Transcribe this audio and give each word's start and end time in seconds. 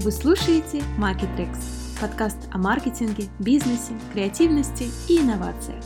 Вы 0.00 0.12
слушаете 0.12 0.82
Marketrix, 0.98 1.56
подкаст 1.98 2.36
о 2.52 2.58
маркетинге, 2.58 3.28
бизнесе, 3.38 3.94
креативности 4.12 4.90
и 5.08 5.20
инновациях. 5.20 5.82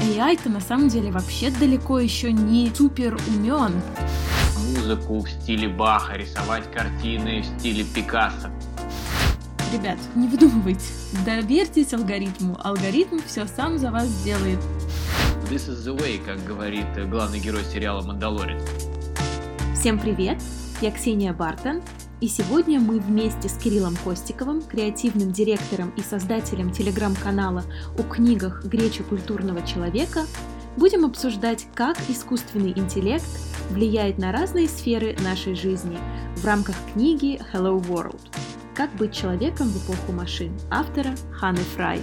AI-то 0.00 0.50
на 0.50 0.60
самом 0.60 0.88
деле 0.88 1.12
вообще 1.12 1.50
далеко 1.52 2.00
еще 2.00 2.32
не 2.32 2.72
супер 2.74 3.16
умен. 3.28 3.80
Музыку 4.76 5.20
в 5.20 5.30
стиле 5.30 5.68
Баха, 5.68 6.16
рисовать 6.16 6.70
картины 6.72 7.42
в 7.42 7.60
стиле 7.60 7.84
Пикассо. 7.84 8.50
Ребят, 9.72 9.98
не 10.16 10.26
выдумывайте. 10.26 10.84
Доверьтесь 11.24 11.94
алгоритму. 11.94 12.58
Алгоритм 12.64 13.20
все 13.24 13.46
сам 13.46 13.78
за 13.78 13.92
вас 13.92 14.08
сделает. 14.08 14.58
This 15.48 15.68
is 15.68 15.86
the 15.86 15.96
way, 15.96 16.20
как 16.24 16.44
говорит 16.44 16.86
главный 17.08 17.38
герой 17.38 17.62
сериала 17.64 18.02
«Мандалорец». 18.02 18.60
Всем 19.78 20.00
привет! 20.00 20.42
Я 20.80 20.90
Ксения 20.90 21.32
Бартон, 21.32 21.80
и 22.20 22.28
сегодня 22.28 22.80
мы 22.80 23.00
вместе 23.00 23.48
с 23.48 23.54
Кириллом 23.58 23.96
Костиковым, 24.04 24.62
креативным 24.62 25.32
директором 25.32 25.90
и 25.96 26.00
создателем 26.00 26.70
телеграм-канала 26.70 27.64
«О 27.98 28.02
книгах 28.02 28.64
Греча 28.64 29.02
культурного 29.02 29.66
человека», 29.66 30.20
будем 30.76 31.04
обсуждать, 31.04 31.66
как 31.74 31.96
искусственный 32.08 32.72
интеллект 32.72 33.26
влияет 33.70 34.18
на 34.18 34.32
разные 34.32 34.68
сферы 34.68 35.16
нашей 35.22 35.54
жизни 35.54 35.98
в 36.36 36.44
рамках 36.44 36.76
книги 36.92 37.40
Hello 37.52 37.80
World 37.80 38.20
«Как 38.74 38.92
быть 38.96 39.14
человеком 39.14 39.68
в 39.68 39.84
эпоху 39.84 40.12
машин» 40.12 40.52
автора 40.70 41.14
Ханы 41.32 41.60
Фрай. 41.76 42.00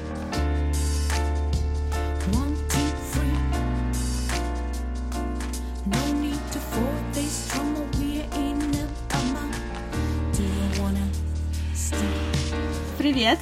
Привет! 13.02 13.40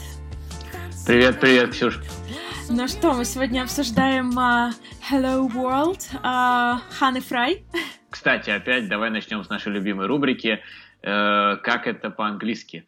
Привет, 1.06 1.42
привет, 1.42 1.72
Ксюш. 1.72 2.00
Ну 2.70 2.88
что, 2.88 3.12
мы 3.12 3.26
сегодня 3.26 3.64
обсуждаем 3.64 4.30
uh, 4.40 4.72
Hello 5.12 5.52
World 5.52 6.00
uh, 6.24 6.78
Ханы 6.98 7.20
Фрай. 7.20 7.66
Кстати, 8.10 8.52
опять 8.52 8.88
давай 8.88 9.10
начнем 9.10 9.44
с 9.44 9.50
нашей 9.50 9.74
любимой 9.74 10.08
рубрики. 10.08 10.62
Э, 11.02 11.58
как 11.58 11.88
это 11.88 12.10
по-английски? 12.10 12.88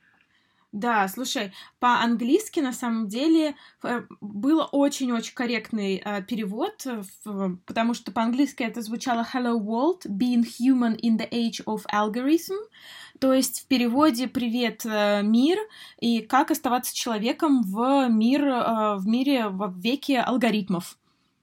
Да, 0.72 1.06
слушай, 1.10 1.52
по-английски 1.80 2.62
на 2.62 2.72
самом 2.72 3.10
деле 3.10 3.56
э, 3.84 4.04
был 4.22 4.66
очень-очень 4.72 5.34
корректный 5.34 5.98
э, 5.98 6.24
перевод, 6.24 6.88
в, 7.26 7.58
потому 7.66 7.94
что 7.94 8.14
по-английски 8.14 8.64
это 8.64 8.82
звучало 8.82 9.28
Hello 9.34 9.60
World, 9.60 10.08
being 10.08 10.46
human 10.46 10.96
in 10.96 11.18
the 11.18 11.28
age 11.32 11.62
of 11.66 11.82
algorithm, 11.92 12.60
то 13.22 13.34
есть 13.34 13.64
в 13.64 13.68
переводе 13.68 14.28
«Привет, 14.28 14.84
э, 14.84 15.22
мир» 15.22 15.60
и 16.00 16.22
«Как 16.22 16.50
оставаться 16.50 16.96
человеком 16.96 17.62
в, 17.62 18.10
мир, 18.10 18.44
э, 18.44 18.96
в 18.96 19.06
мире 19.06 19.48
в 19.48 19.80
веке 19.80 20.20
алгоритмов». 20.20 20.98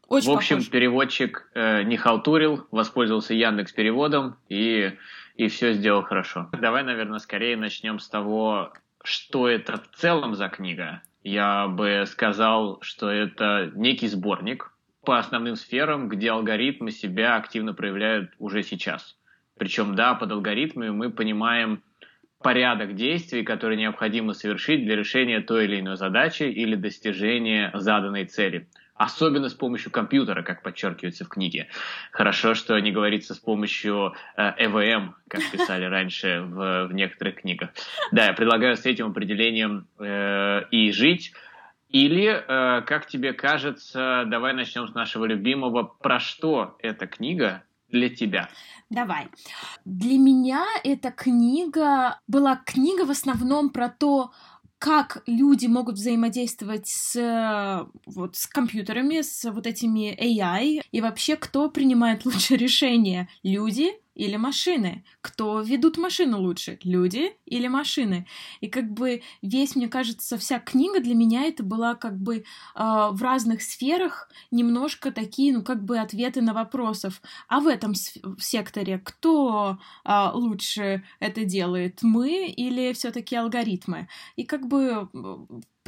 Очень 0.09 0.33
в 0.33 0.37
общем, 0.37 0.57
похож. 0.57 0.71
переводчик 0.71 1.49
э, 1.55 1.85
не 1.85 1.97
халтурил, 1.97 2.67
воспользовался 2.73 3.35
Яндекс 3.35 3.73
переводом 3.73 4.37
и, 4.49 4.93
и 5.37 5.47
все 5.47 5.73
сделал 5.73 6.03
хорошо. 6.03 6.49
Давай, 6.51 6.83
наверное, 6.83 7.21
скорее 7.21 7.57
начнем 7.57 8.01
с 8.01 8.09
того, 8.09 8.73
что 9.05 9.49
это 9.49 9.77
в 9.77 9.97
целом 9.97 10.35
за 10.35 10.49
книга. 10.49 11.03
Я 11.23 11.69
бы 11.69 12.05
сказал, 12.09 12.79
что 12.81 13.09
это 13.09 13.71
некий 13.77 14.09
сборник 14.09 14.73
по 15.05 15.17
основным 15.17 15.55
сферам, 15.55 16.09
где 16.09 16.33
алгоритмы 16.33 16.91
себя 16.91 17.37
активно 17.37 17.73
проявляют 17.73 18.33
уже 18.41 18.65
сейчас. 18.65 19.17
Причем, 19.59 19.95
да, 19.95 20.15
под 20.15 20.33
алгоритмами 20.33 20.91
мы 20.91 21.11
понимаем 21.11 21.83
порядок 22.43 22.95
действий, 22.95 23.43
которые 23.43 23.79
необходимо 23.79 24.33
совершить 24.33 24.85
для 24.85 24.97
решения 24.97 25.41
той 25.41 25.65
или 25.65 25.81
иной 25.81 25.97
задачи 25.97 26.45
или 26.45 26.77
достижения 26.77 27.71
заданной 27.75 28.25
цели 28.27 28.69
особенно 28.99 29.49
с 29.49 29.55
помощью 29.55 29.91
компьютера, 29.93 30.43
как 30.43 30.63
подчеркивается 30.63 31.25
в 31.25 31.29
книге. 31.29 31.69
Хорошо, 32.11 32.55
что 32.55 32.79
не 32.81 32.91
говорится 32.91 33.33
с 33.33 33.39
помощью 33.39 34.15
э, 34.37 34.53
ЭВМ, 34.59 35.15
как 35.29 35.41
писали 35.51 35.85
раньше 35.85 36.41
в, 36.41 36.89
в 36.89 36.93
некоторых 36.93 37.37
книгах. 37.37 37.71
Да, 38.11 38.27
я 38.27 38.33
предлагаю 38.33 38.77
с 38.77 38.85
этим 38.85 39.11
определением 39.11 39.87
э, 39.99 40.63
и 40.73 40.91
жить. 40.91 41.33
Или, 41.89 42.27
э, 42.27 42.83
как 42.83 43.07
тебе 43.07 43.33
кажется, 43.33 44.25
давай 44.27 44.53
начнем 44.53 44.89
с 44.89 44.95
нашего 44.95 45.25
любимого. 45.25 45.85
Про 45.85 46.19
что 46.19 46.77
эта 46.81 47.07
книга 47.07 47.63
для 47.89 48.09
тебя? 48.09 48.49
Давай. 48.91 49.29
Для 49.85 50.19
меня 50.19 50.65
эта 50.85 51.11
книга 51.11 52.21
была 52.27 52.57
книга 52.57 53.05
в 53.05 53.11
основном 53.11 53.71
про 53.71 53.89
то, 53.89 54.31
как 54.79 55.23
люди 55.27 55.67
могут 55.67 55.97
взаимодействовать 55.97 56.87
с, 56.87 57.87
вот, 58.07 58.37
с 58.37 58.47
компьютерами, 58.47 59.23
с 59.23 59.51
вот 59.51 59.67
этими 59.67 60.15
AI, 60.15 60.83
и 60.91 61.01
вообще, 61.01 61.37
кто 61.37 61.69
принимает 61.69 62.25
лучшее 62.25 62.59
решение, 62.59 63.29
люди 63.43 63.93
или 64.19 64.37
машины? 64.37 65.05
Кто 65.21 65.61
ведут 65.61 65.97
машину 65.97 66.41
лучше, 66.41 66.79
люди 66.83 67.33
или 67.47 67.69
машины? 67.69 68.27
И 68.61 68.67
как 68.69 68.91
бы 68.91 69.23
весь, 69.43 69.77
мне 69.77 69.89
кажется, 69.89 70.37
вся 70.37 70.59
книга 70.59 71.01
для 71.01 71.15
меня 71.15 71.45
это 71.45 71.63
была 71.63 71.95
как 71.95 72.19
бы 72.19 72.39
э, 72.39 72.43
в 72.75 73.23
разных 73.23 73.63
сферах 73.63 74.29
немножко 74.51 75.13
такие, 75.13 75.55
ну 75.55 75.63
как 75.63 75.85
бы 75.85 75.99
ответы 75.99 76.43
на 76.43 76.53
вопросов. 76.53 77.23
А 77.49 77.61
в 77.61 77.69
этом 77.69 77.95
секторе 77.95 78.99
кто 78.99 79.79
э, 80.05 80.31
лучше 80.35 81.05
это 81.21 81.45
делает, 81.45 82.01
мы 82.03 82.49
или 82.49 82.93
все-таки 82.93 83.37
алгоритмы? 83.37 84.09
И 84.35 84.45
как 84.45 84.67
бы 84.67 85.09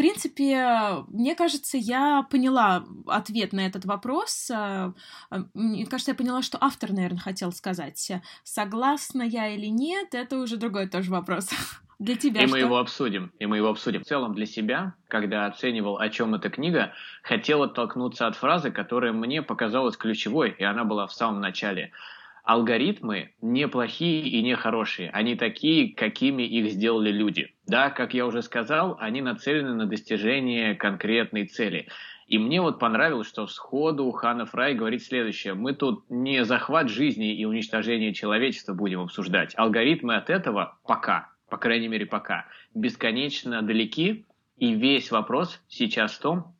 принципе, 0.00 1.04
мне 1.08 1.34
кажется, 1.34 1.76
я 1.76 2.26
поняла 2.30 2.86
ответ 3.06 3.52
на 3.52 3.66
этот 3.66 3.84
вопрос. 3.84 4.50
А, 4.50 4.94
а, 5.28 5.44
мне 5.52 5.84
кажется, 5.84 6.12
я 6.12 6.14
поняла, 6.14 6.40
что 6.40 6.56
автор, 6.58 6.90
наверное, 6.92 7.20
хотел 7.20 7.52
сказать. 7.52 8.10
Согласна 8.42 9.20
я 9.20 9.48
или 9.48 9.66
нет, 9.66 10.14
это 10.14 10.38
уже 10.38 10.56
другой 10.56 10.88
тоже 10.88 11.10
вопрос. 11.10 11.50
Для 11.98 12.16
тебя 12.16 12.40
И 12.40 12.46
что? 12.46 12.56
мы 12.56 12.60
его 12.60 12.78
обсудим. 12.78 13.30
И 13.38 13.44
мы 13.44 13.58
его 13.58 13.68
обсудим. 13.68 14.00
В 14.00 14.06
целом 14.06 14.34
для 14.34 14.46
себя, 14.46 14.94
когда 15.06 15.44
оценивал, 15.44 15.98
о 15.98 16.08
чем 16.08 16.34
эта 16.34 16.48
книга, 16.48 16.94
хотел 17.22 17.62
оттолкнуться 17.62 18.26
от 18.26 18.36
фразы, 18.36 18.70
которая 18.70 19.12
мне 19.12 19.42
показалась 19.42 19.98
ключевой, 19.98 20.56
и 20.58 20.64
она 20.64 20.84
была 20.84 21.06
в 21.08 21.12
самом 21.12 21.42
начале– 21.42 21.92
алгоритмы 22.44 23.34
не 23.40 23.68
плохие 23.68 24.28
и 24.28 24.42
не 24.42 24.56
хорошие. 24.56 25.10
Они 25.10 25.34
такие, 25.34 25.94
какими 25.94 26.42
их 26.42 26.70
сделали 26.72 27.10
люди. 27.10 27.54
Да, 27.66 27.90
как 27.90 28.14
я 28.14 28.26
уже 28.26 28.42
сказал, 28.42 28.96
они 28.98 29.20
нацелены 29.20 29.74
на 29.74 29.86
достижение 29.86 30.74
конкретной 30.74 31.46
цели. 31.46 31.88
И 32.26 32.38
мне 32.38 32.60
вот 32.60 32.78
понравилось, 32.78 33.28
что 33.28 33.48
сходу 33.48 34.10
Хана 34.12 34.46
Фрай 34.46 34.74
говорит 34.74 35.02
следующее. 35.02 35.54
Мы 35.54 35.74
тут 35.74 36.04
не 36.08 36.44
захват 36.44 36.88
жизни 36.88 37.34
и 37.34 37.44
уничтожение 37.44 38.14
человечества 38.14 38.72
будем 38.72 39.00
обсуждать. 39.00 39.52
Алгоритмы 39.56 40.14
от 40.14 40.30
этого 40.30 40.78
пока, 40.84 41.32
по 41.48 41.56
крайней 41.56 41.88
мере 41.88 42.06
пока, 42.06 42.46
бесконечно 42.72 43.62
далеки. 43.62 44.26
И 44.56 44.74
весь 44.74 45.10
вопрос 45.10 45.60
сейчас 45.66 46.12
в 46.12 46.20
том, 46.20 46.54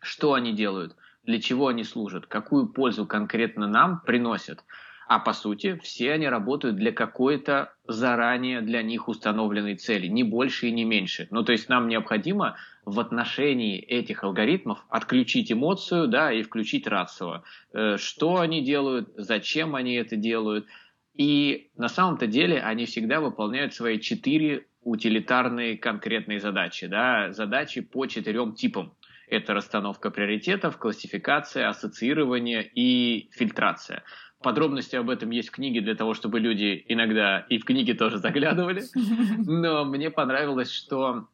что 0.00 0.34
они 0.34 0.52
делают, 0.52 0.96
для 1.22 1.40
чего 1.40 1.68
они 1.68 1.84
служат, 1.84 2.26
какую 2.26 2.66
пользу 2.66 3.06
конкретно 3.06 3.68
нам 3.68 4.00
приносят. 4.00 4.64
А 5.06 5.18
по 5.18 5.32
сути, 5.32 5.78
все 5.82 6.12
они 6.12 6.28
работают 6.28 6.76
для 6.76 6.92
какой-то 6.92 7.72
заранее 7.86 8.60
для 8.60 8.82
них 8.82 9.08
установленной 9.08 9.76
цели, 9.76 10.06
не 10.06 10.22
больше 10.22 10.68
и 10.68 10.72
не 10.72 10.84
меньше. 10.84 11.28
Ну, 11.30 11.42
то 11.42 11.52
есть 11.52 11.68
нам 11.68 11.88
необходимо 11.88 12.56
в 12.84 12.98
отношении 12.98 13.78
этих 13.78 14.24
алгоритмов 14.24 14.84
отключить 14.88 15.52
эмоцию, 15.52 16.08
да, 16.08 16.32
и 16.32 16.42
включить 16.42 16.86
рацио. 16.86 17.42
Э, 17.72 17.96
что 17.98 18.40
они 18.40 18.62
делают, 18.62 19.10
зачем 19.16 19.74
они 19.74 19.94
это 19.94 20.16
делают. 20.16 20.66
И 21.14 21.70
на 21.76 21.88
самом-то 21.88 22.26
деле 22.26 22.60
они 22.60 22.86
всегда 22.86 23.20
выполняют 23.20 23.74
свои 23.74 24.00
четыре 24.00 24.66
утилитарные 24.82 25.78
конкретные 25.78 26.40
задачи, 26.40 26.86
да, 26.86 27.32
задачи 27.32 27.80
по 27.80 28.06
четырем 28.06 28.54
типам. 28.54 28.94
Это 29.28 29.54
расстановка 29.54 30.10
приоритетов, 30.10 30.76
классификация, 30.76 31.68
ассоциирование 31.68 32.70
и 32.74 33.30
фильтрация. 33.32 34.02
Подробности 34.42 34.96
об 34.96 35.10
этом 35.10 35.30
есть 35.30 35.48
в 35.48 35.52
книге 35.52 35.80
для 35.80 35.94
того, 35.94 36.14
чтобы 36.14 36.40
люди 36.40 36.84
иногда 36.88 37.40
и 37.48 37.58
в 37.58 37.64
книге 37.64 37.94
тоже 37.94 38.18
заглядывали. 38.18 38.82
Но 39.46 39.84
мне 39.84 40.10
понравилось, 40.10 40.70
что 40.70 41.28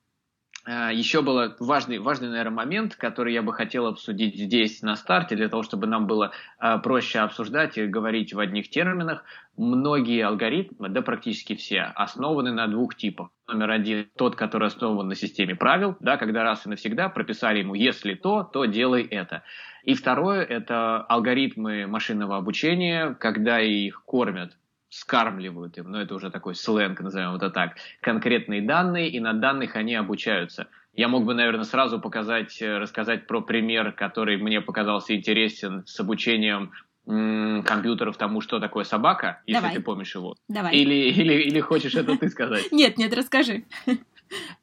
э, 0.66 0.90
еще 0.92 1.22
был 1.22 1.54
важный, 1.58 1.98
важный, 1.98 2.28
наверное, 2.28 2.56
момент, 2.56 2.96
который 2.96 3.32
я 3.32 3.42
бы 3.42 3.52
хотел 3.52 3.86
обсудить 3.86 4.36
здесь 4.36 4.82
на 4.82 4.96
старте, 4.96 5.36
для 5.36 5.48
того, 5.48 5.62
чтобы 5.62 5.86
нам 5.86 6.06
было 6.06 6.32
э, 6.60 6.78
проще 6.78 7.20
обсуждать 7.20 7.78
и 7.78 7.86
говорить 7.86 8.32
в 8.32 8.38
одних 8.38 8.70
терминах. 8.70 9.24
Многие 9.56 10.24
алгоритмы, 10.24 10.88
да 10.88 11.02
практически 11.02 11.56
все, 11.56 11.82
основаны 11.96 12.52
на 12.52 12.68
двух 12.68 12.94
типах. 12.94 13.30
Номер 13.48 13.70
один, 13.70 14.06
тот, 14.16 14.36
который 14.36 14.68
основан 14.68 15.08
на 15.08 15.14
системе 15.14 15.56
правил, 15.56 15.96
да, 16.00 16.16
когда 16.16 16.44
раз 16.44 16.66
и 16.66 16.68
навсегда 16.68 17.08
прописали 17.08 17.60
ему, 17.60 17.74
если 17.74 18.14
то, 18.14 18.44
то 18.44 18.66
делай 18.66 19.02
это. 19.02 19.42
И 19.88 19.94
второе– 19.94 20.44
это 20.44 21.00
алгоритмы 21.00 21.86
машинного 21.86 22.36
обучения, 22.36 23.16
когда 23.18 23.58
их 23.58 24.02
кормят 24.04 24.54
скармливают 24.90 25.78
им, 25.78 25.90
ну 25.90 25.96
это 25.96 26.14
уже 26.14 26.30
такой 26.30 26.54
сленг, 26.54 27.00
назовем 27.00 27.34
это 27.36 27.48
так, 27.48 27.76
конкретные 28.02 28.60
данные, 28.60 29.08
и 29.08 29.18
на 29.18 29.32
данных 29.32 29.76
они 29.76 29.94
обучаются. 29.94 30.68
Я 30.92 31.08
мог 31.08 31.24
бы, 31.24 31.32
наверное, 31.32 31.64
сразу 31.64 32.00
показать, 32.00 32.60
э, 32.60 32.76
рассказать 32.76 33.26
про 33.26 33.40
пример, 33.40 33.92
который 33.92 34.36
мне 34.36 34.60
показался 34.60 35.16
интересен 35.16 35.86
с 35.86 35.98
обучением 35.98 36.72
компьютеров 37.06 38.18
тому, 38.18 38.42
что 38.42 38.60
такое 38.60 38.84
собака, 38.84 39.40
если 39.46 39.62
Давай. 39.62 39.74
ты 39.74 39.80
помнишь 39.80 40.14
его. 40.14 40.36
Давай. 40.48 40.76
Или, 40.76 41.10
или, 41.10 41.32
или 41.44 41.60
хочешь 41.60 41.94
это 41.94 42.18
ты 42.18 42.28
сказать? 42.28 42.66
Нет, 42.72 42.98
нет, 42.98 43.14
расскажи. 43.16 43.64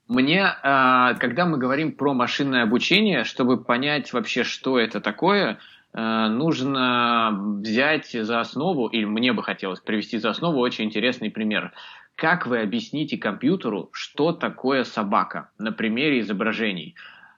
Мне, 0.08 0.46
а, 0.64 1.16
когда 1.16 1.46
мы 1.46 1.58
говорим 1.58 1.92
про 1.92 2.14
машинное 2.14 2.64
обучение, 2.64 3.24
чтобы 3.24 3.64
понять 3.64 4.14
вообще, 4.14 4.44
что 4.44 4.78
это 4.80 5.02
такое, 5.02 5.58
э, 5.94 6.28
нужно 6.28 7.36
взять 7.62 8.12
за 8.12 8.40
основу, 8.40 8.88
или 8.88 9.06
мне 9.06 9.34
бы 9.34 9.42
хотелось 9.42 9.80
привести 9.80 10.20
за 10.20 10.30
основу 10.30 10.60
очень 10.60 10.86
интересный 10.86 11.32
пример. 11.32 11.74
Как 12.16 12.46
вы 12.46 12.60
объясните 12.60 13.18
компьютеру, 13.18 13.90
что 13.94 14.32
такое 14.32 14.84
собака 14.84 15.50
на 15.58 15.72
примере 15.72 16.20
изображений? 16.20 16.96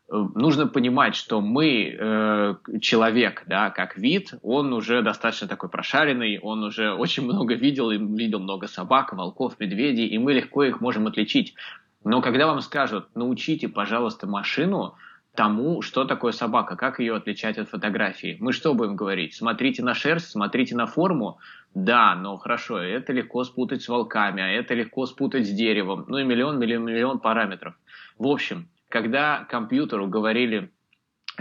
Э, 0.09 0.25
нужно 0.35 0.67
понимать, 0.67 1.15
что 1.15 1.41
мы, 1.41 1.95
э, 1.97 2.55
человек, 2.81 3.43
да, 3.47 3.69
как 3.69 3.97
вид, 3.97 4.33
он 4.41 4.73
уже 4.73 5.01
достаточно 5.01 5.47
такой 5.47 5.69
прошаренный, 5.69 6.39
он 6.39 6.63
уже 6.63 6.93
очень 7.03 7.23
много 7.23 7.53
видел, 7.55 7.91
и 7.91 7.97
видел 7.97 8.39
много 8.39 8.67
собак, 8.67 9.13
волков, 9.13 9.59
медведей, 9.59 10.07
и 10.07 10.17
мы 10.17 10.33
легко 10.33 10.63
их 10.63 10.81
можем 10.81 11.07
отличить. 11.07 11.55
Но 12.03 12.21
когда 12.21 12.47
вам 12.47 12.61
скажут, 12.61 13.09
научите, 13.15 13.67
пожалуйста, 13.67 14.27
машину 14.27 14.95
тому, 15.35 15.83
что 15.83 16.05
такое 16.05 16.31
собака, 16.31 16.75
как 16.75 16.99
ее 16.99 17.15
отличать 17.15 17.57
от 17.57 17.69
фотографии, 17.69 18.37
мы 18.39 18.53
что 18.53 18.73
будем 18.73 18.95
говорить? 18.95 19.35
Смотрите 19.35 19.83
на 19.83 19.93
шерсть, 19.93 20.31
смотрите 20.31 20.75
на 20.75 20.87
форму. 20.87 21.37
Да, 21.75 22.15
но 22.15 22.37
хорошо, 22.37 22.79
это 22.79 23.13
легко 23.13 23.43
спутать 23.43 23.83
с 23.83 23.87
волками, 23.87 24.41
а 24.41 24.47
это 24.47 24.73
легко 24.73 25.05
спутать 25.05 25.45
с 25.45 25.51
деревом. 25.51 26.05
Ну 26.07 26.17
и 26.17 26.23
миллион, 26.23 26.57
миллион, 26.57 26.85
миллион 26.85 27.19
параметров. 27.19 27.75
В 28.17 28.25
общем, 28.25 28.67
когда 28.89 29.45
компьютеру 29.45 30.07
говорили, 30.07 30.71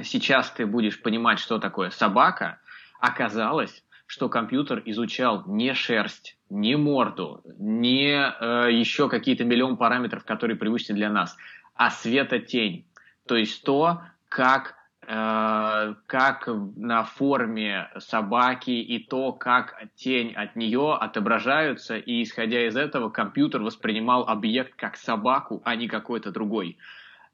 сейчас 0.03 0.51
ты 0.51 0.67
будешь 0.67 1.01
понимать, 1.01 1.39
что 1.39 1.59
такое 1.59 1.89
собака, 1.89 2.61
оказалось, 3.01 3.83
что 4.07 4.29
компьютер 4.29 4.83
изучал 4.85 5.45
не 5.47 5.73
шерсть, 5.75 6.36
не 6.51 6.77
морду, 6.77 7.43
не 7.59 8.13
э, 8.13 8.73
еще 8.73 9.09
какие-то 9.09 9.45
миллион 9.45 9.77
параметров, 9.77 10.25
которые 10.25 10.57
привычны 10.57 10.95
для 10.95 11.11
нас, 11.11 11.37
а 11.75 11.91
светотень. 11.91 12.87
То 13.27 13.37
есть 13.37 13.65
то, 13.65 14.03
как 14.29 14.77
э, 15.07 15.95
как 16.07 16.49
на 16.77 17.05
форме 17.05 17.91
собаки 17.99 18.71
и 18.71 18.99
то, 18.99 19.33
как 19.33 19.83
тень 19.97 20.33
от 20.35 20.57
нее 20.57 20.95
отображаются, 20.95 21.97
и 21.97 22.23
исходя 22.23 22.67
из 22.67 22.77
этого 22.77 23.11
компьютер 23.11 23.63
воспринимал 23.63 24.23
объект 24.29 24.75
как 24.77 24.97
собаку, 24.97 25.63
а 25.65 25.75
не 25.75 25.89
какой-то 25.89 26.31
другой. 26.31 26.79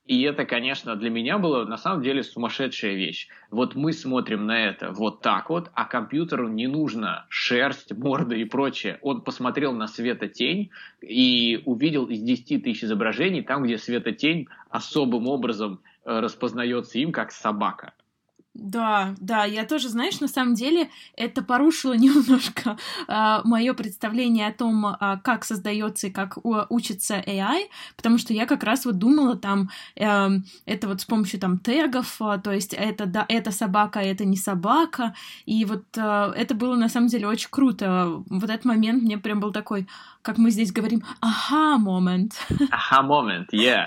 И 0.05 0.23
это, 0.23 0.45
конечно, 0.45 0.97
для 0.97 1.11
меня 1.11 1.39
было 1.39 1.65
на 1.65 1.77
самом 1.77 2.03
деле 2.03 2.25
сумасшедшая 2.25 2.95
вещь. 2.95 3.29
Вот 3.51 3.77
мы 3.77 3.93
смотрим 3.93 4.47
на 4.47 4.67
это 4.67 4.91
вот 4.91 5.21
так 5.21 5.49
вот, 5.49 5.71
а 5.75 5.85
компьютеру 5.85 6.49
не 6.49 6.67
нужно 6.67 7.25
шерсть, 7.29 7.93
морда 7.93 8.35
и 8.35 8.45
прочее. 8.45 8.99
Он 9.03 9.21
посмотрел 9.21 9.73
на 9.73 9.87
светотень 9.87 10.71
и 11.01 11.63
увидел 11.67 12.07
из 12.07 12.21
10 12.21 12.65
тысяч 12.65 12.83
изображений 12.83 13.43
там, 13.43 13.63
где 13.63 13.79
светотень 13.79 14.49
особым 14.71 15.29
образом 15.29 15.81
э, 16.05 16.19
распознается 16.19 16.99
им 16.99 17.13
как 17.13 17.31
собака. 17.31 17.95
Да, 18.55 19.15
да, 19.19 19.45
я 19.45 19.65
тоже, 19.65 19.89
знаешь, 19.89 20.21
на 20.21 20.29
самом 20.29 20.55
деле 20.55 20.91
это 21.17 21.43
порушило 21.43 21.95
немножко 21.97 22.77
э, 23.09 23.39
мое 23.45 23.73
представление 23.73 24.49
о 24.49 24.53
том, 24.53 24.87
э, 24.87 25.19
как 25.25 25.45
создается 25.45 26.09
и 26.09 26.11
как 26.11 26.37
у, 26.45 26.57
учится 26.69 27.15
AI, 27.27 27.69
потому 27.97 28.19
что 28.19 28.35
я 28.35 28.45
как 28.45 28.63
раз 28.63 28.85
вот 28.85 28.99
думала 28.99 29.37
там, 29.37 29.71
э, 29.97 30.29
это 30.67 30.87
вот 30.87 31.01
с 31.01 31.07
помощью 31.07 31.41
там 31.41 31.59
тегов, 31.61 32.21
э, 32.21 32.41
то 32.45 32.53
есть 32.53 32.75
это, 32.75 33.07
да, 33.07 33.25
это 33.27 33.53
собака, 33.53 34.01
а 34.01 34.05
это 34.05 34.27
не 34.27 34.37
собака, 34.37 35.15
и 35.47 35.65
вот 35.65 35.85
э, 35.97 36.33
это 36.37 36.55
было 36.55 36.77
на 36.77 36.91
самом 36.91 37.07
деле 37.07 37.27
очень 37.29 37.49
круто. 37.51 38.23
Вот 38.29 38.51
этот 38.51 38.67
момент 38.67 39.03
мне 39.03 39.17
прям 39.17 39.41
был 39.41 39.53
такой, 39.53 39.89
как 40.21 40.37
мы 40.37 40.51
здесь 40.51 40.73
говорим, 40.73 41.03
ага 41.21 41.79
момент. 41.79 42.35
Ага 42.71 43.03
момент, 43.03 43.55
yeah. 43.55 43.87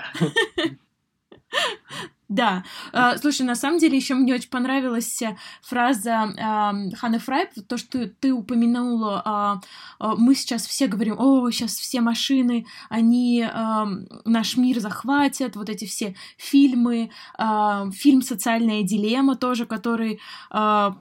Да. 2.28 2.64
Uh, 2.92 3.16
слушай, 3.18 3.42
на 3.42 3.54
самом 3.54 3.78
деле 3.78 3.96
еще 3.96 4.14
мне 4.14 4.34
очень 4.34 4.50
понравилась 4.50 5.22
фраза 5.62 6.34
uh, 6.36 6.94
Ханны 6.96 7.20
Фрайп, 7.20 7.50
то, 7.68 7.76
что 7.76 8.08
ты, 8.08 8.32
упомянула, 8.32 9.60
uh, 10.00 10.10
uh, 10.12 10.16
мы 10.18 10.34
сейчас 10.34 10.66
все 10.66 10.88
говорим, 10.88 11.14
о, 11.18 11.48
сейчас 11.50 11.76
все 11.76 12.00
машины, 12.00 12.66
они 12.88 13.46
наш 14.24 14.56
мир 14.56 14.80
захватят, 14.80 15.56
вот 15.56 15.68
эти 15.68 15.84
все 15.84 16.14
фильмы, 16.36 17.10
фильм 17.92 18.22
«Социальная 18.22 18.82
дилемма» 18.82 19.36
тоже, 19.36 19.66
который, 19.66 20.20
я 20.52 20.92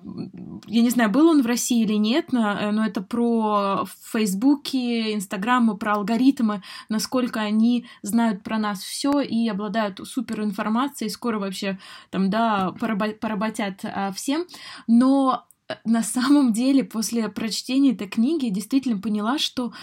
не 0.68 0.90
знаю, 0.90 1.10
был 1.10 1.28
он 1.28 1.42
в 1.42 1.46
России 1.46 1.84
или 1.84 1.94
нет, 1.94 2.32
но, 2.32 2.86
это 2.86 3.02
про 3.02 3.86
Фейсбуки, 4.12 5.14
Инстаграмы, 5.14 5.78
про 5.78 5.96
алгоритмы, 5.96 6.62
насколько 6.90 7.40
они 7.40 7.86
знают 8.02 8.44
про 8.44 8.58
нас 8.58 8.82
все 8.82 9.22
и 9.22 9.48
обладают 9.48 10.00
супер 10.06 10.42
информацией, 10.42 11.10
скоро 11.16 11.40
вообще 11.40 11.80
там, 12.12 12.30
да, 12.30 12.72
поработят 12.80 13.82
а, 13.84 14.12
всем, 14.12 14.46
но 14.88 15.46
на 15.84 16.04
самом 16.04 16.54
деле 16.54 16.84
после 16.84 17.28
прочтения 17.30 17.92
этой 17.92 18.08
книги 18.08 18.50
действительно 18.50 19.02
поняла, 19.02 19.40
что 19.40 19.74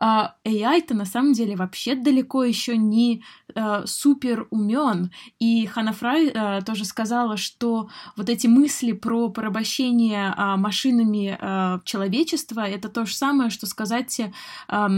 э, 0.00 0.04
AI-то 0.44 0.94
на 0.94 1.04
самом 1.04 1.32
деле 1.32 1.56
вообще 1.56 1.94
далеко 1.96 2.44
еще 2.44 2.76
не 2.76 3.24
э, 3.54 3.82
супер 3.86 4.46
умен. 4.50 5.10
И 5.40 5.66
Хана 5.66 5.92
Фрай 5.92 6.28
э, 6.28 6.60
тоже 6.62 6.84
сказала, 6.84 7.36
что 7.36 7.88
вот 8.16 8.28
эти 8.28 8.46
мысли 8.46 8.92
про 8.92 9.30
порабощение 9.30 10.32
э, 10.36 10.56
машинами 10.56 11.36
э, 11.40 11.80
человечества 11.84 12.60
это 12.60 12.88
то 12.88 13.04
же 13.04 13.14
самое, 13.14 13.50
что 13.50 13.66
сказать, 13.66 14.20
э, 14.20 14.88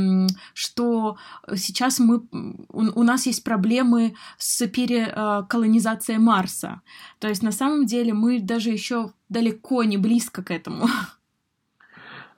что 0.52 1.16
сейчас 1.56 1.98
мы 1.98 2.18
у, 2.68 3.00
у 3.00 3.02
нас 3.02 3.24
есть 3.26 3.44
проблемы 3.44 4.14
с 4.36 4.66
переколонизацией 4.66 6.18
Марса. 6.18 6.82
То 7.18 7.28
есть 7.28 7.42
на 7.42 7.52
самом 7.52 7.86
деле 7.86 8.12
мы 8.12 8.40
даже 8.40 8.70
еще 8.70 9.12
далеко 9.28 9.84
не 9.84 9.96
близко 9.96 10.42
к 10.42 10.50
этому. 10.50 10.86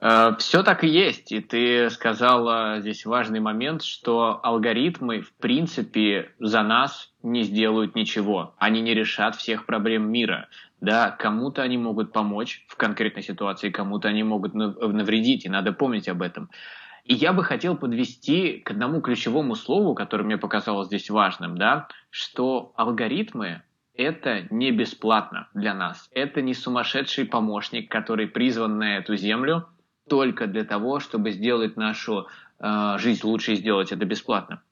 Э, 0.01 0.33
Все 0.39 0.63
так 0.63 0.85
и 0.85 0.89
есть. 0.89 1.33
И 1.33 1.41
ты 1.41 1.91
сказала 1.91 2.81
здесь 2.81 3.07
важный 3.07 3.41
момент, 3.41 3.83
что 3.83 4.41
алгоритмы, 4.43 5.21
в 5.21 5.33
принципе, 5.35 6.33
за 6.39 6.63
нас 6.63 7.13
не 7.23 7.43
сделают 7.43 7.95
ничего. 7.95 8.55
Они 8.59 8.81
не 8.81 8.95
решат 8.95 9.37
всех 9.37 9.67
проблем 9.67 10.11
мира. 10.11 10.49
Да, 10.81 11.11
кому-то 11.11 11.63
они 11.63 11.79
могут 11.79 12.13
помочь 12.13 12.65
в 12.69 12.77
конкретной 12.77 13.23
ситуации, 13.23 13.71
кому-то 13.71 14.09
они 14.09 14.23
могут 14.23 14.55
навредить, 14.55 15.47
и 15.47 15.49
надо 15.49 15.73
помнить 15.73 16.09
об 16.09 16.21
этом. 16.21 16.51
И 17.05 17.15
я 17.15 17.33
бы 17.33 17.45
хотел 17.45 17.77
подвести 17.77 18.59
к 18.59 18.73
одному 18.73 19.01
ключевому 19.01 19.55
слову, 19.55 19.95
которое 19.95 20.25
мне 20.25 20.37
показалось 20.37 20.89
здесь 20.89 21.09
важным, 21.09 21.57
да, 21.57 21.89
что 22.11 22.73
алгоритмы 22.77 23.63
это 23.97 24.47
не 24.51 24.71
бесплатно 24.71 25.49
для 25.55 25.75
нас. 25.75 26.09
Это 26.13 26.43
не 26.43 26.55
сумасшедший 26.55 27.25
помощник, 27.25 27.91
который 27.91 28.27
призван 28.27 28.79
на 28.79 28.99
эту 28.99 29.17
землю 29.17 29.69
только 30.09 30.47
для 30.47 30.65
того, 30.65 31.01
чтобы 31.01 31.31
сделать 31.31 31.77
нашу 31.77 32.29
э, 32.59 32.97
жизнь 32.99 33.27
лучше 33.27 33.53
и 33.53 33.57
сделать 33.57 33.93
это 33.93 34.05
бесплатно. 34.05 34.63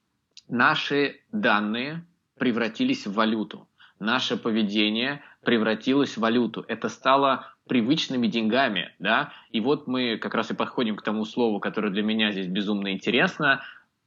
Наши 0.47 1.21
данные 1.31 2.05
превратились 2.37 3.07
в 3.07 3.13
валюту. 3.13 3.67
Наше 3.99 4.37
поведение 4.37 5.21
превратилось 5.43 6.17
в 6.17 6.21
валюту. 6.21 6.65
Это 6.67 6.89
стало 6.89 7.47
привычными 7.67 8.27
деньгами, 8.27 8.93
да, 8.99 9.31
и 9.51 9.59
вот 9.59 9.87
мы 9.87 10.17
как 10.17 10.35
раз 10.35 10.51
и 10.51 10.53
подходим 10.53 10.95
к 10.95 11.01
тому 11.01 11.25
слову, 11.25 11.59
которое 11.59 11.89
для 11.89 12.03
меня 12.03 12.31
здесь 12.31 12.47
безумно 12.47 12.91
интересно, 12.91 13.63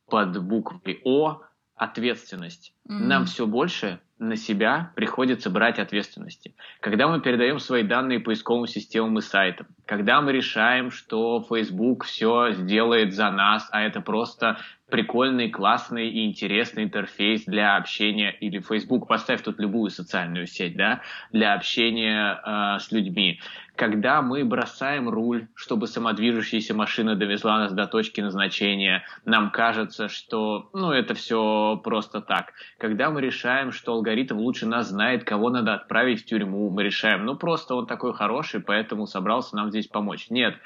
под 0.08 0.42
буквой 0.42 1.00
О, 1.04 1.42
ответственность. 1.74 2.74
Mm-hmm. 2.88 2.98
Нам 2.98 3.24
все 3.24 3.46
больше 3.46 4.00
на 4.18 4.36
себя 4.36 4.92
приходится 4.94 5.50
брать 5.50 5.78
ответственности. 5.78 6.54
Когда 6.80 7.08
мы 7.08 7.20
передаем 7.20 7.58
свои 7.58 7.82
данные 7.82 8.20
поисковым 8.20 8.66
системам 8.66 9.18
и 9.18 9.22
сайтам, 9.22 9.66
когда 9.86 10.20
мы 10.20 10.32
решаем, 10.32 10.90
что 10.90 11.44
Facebook 11.48 12.04
все 12.04 12.52
сделает 12.52 13.14
за 13.14 13.30
нас, 13.30 13.68
а 13.70 13.82
это 13.82 14.00
просто 14.00 14.58
прикольный, 14.88 15.50
классный 15.50 16.08
и 16.08 16.26
интересный 16.26 16.84
интерфейс 16.84 17.44
для 17.44 17.76
общения, 17.76 18.30
или 18.30 18.60
Facebook, 18.60 19.06
поставь 19.06 19.42
тут 19.42 19.60
любую 19.60 19.90
социальную 19.90 20.46
сеть, 20.46 20.76
да, 20.76 21.02
для 21.32 21.54
общения 21.54 22.40
э, 22.44 22.78
с 22.80 22.90
людьми. 22.90 23.40
Когда 23.76 24.22
мы 24.22 24.44
бросаем 24.44 25.08
руль, 25.08 25.46
чтобы 25.54 25.86
самодвижущаяся 25.86 26.74
машина 26.74 27.14
довезла 27.14 27.58
нас 27.58 27.72
до 27.72 27.86
точки 27.86 28.20
назначения, 28.20 29.04
нам 29.24 29.52
кажется, 29.52 30.08
что, 30.08 30.68
ну, 30.72 30.90
это 30.90 31.14
все 31.14 31.80
просто 31.84 32.20
так. 32.20 32.54
Когда 32.78 33.10
мы 33.10 33.20
решаем, 33.20 33.70
что 33.70 33.92
алгоритм 33.92 34.38
лучше 34.38 34.66
нас 34.66 34.88
знает, 34.88 35.22
кого 35.22 35.50
надо 35.50 35.74
отправить 35.74 36.22
в 36.22 36.24
тюрьму, 36.24 36.70
мы 36.70 36.82
решаем, 36.82 37.24
ну, 37.24 37.36
просто 37.36 37.76
он 37.76 37.86
такой 37.86 38.14
хороший, 38.14 38.58
поэтому 38.58 39.06
собрался 39.06 39.54
нам 39.54 39.70
здесь 39.70 39.86
помочь. 39.86 40.28
Нет, 40.28 40.56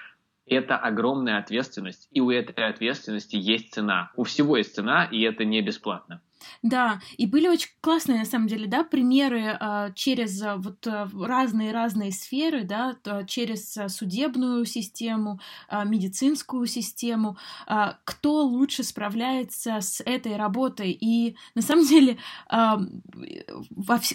это 0.46 0.76
огромная 0.76 1.38
ответственность, 1.38 2.08
и 2.10 2.20
у 2.20 2.30
этой 2.30 2.66
ответственности 2.66 3.36
есть 3.36 3.72
цена. 3.72 4.10
У 4.16 4.24
всего 4.24 4.56
есть 4.56 4.74
цена, 4.74 5.04
и 5.04 5.20
это 5.22 5.44
не 5.44 5.62
бесплатно. 5.62 6.20
Да, 6.62 7.00
и 7.16 7.26
были 7.26 7.48
очень 7.48 7.70
классные, 7.80 8.18
на 8.18 8.24
самом 8.24 8.46
деле, 8.46 8.66
да, 8.66 8.84
примеры 8.84 9.56
а, 9.58 9.90
через 9.92 10.40
а, 10.42 10.56
вот 10.56 10.86
разные-разные 10.86 12.10
а, 12.10 12.12
сферы, 12.12 12.64
да, 12.64 12.96
через 13.26 13.76
судебную 13.88 14.64
систему, 14.64 15.40
а, 15.68 15.84
медицинскую 15.84 16.66
систему, 16.66 17.36
а, 17.66 17.98
кто 18.04 18.44
лучше 18.44 18.82
справляется 18.82 19.80
с 19.80 20.02
этой 20.04 20.36
работой. 20.36 20.90
И 20.92 21.36
на 21.54 21.62
самом 21.62 21.86
деле 21.86 22.18
а, 22.48 22.80
во 23.70 23.98
вс... 23.98 24.14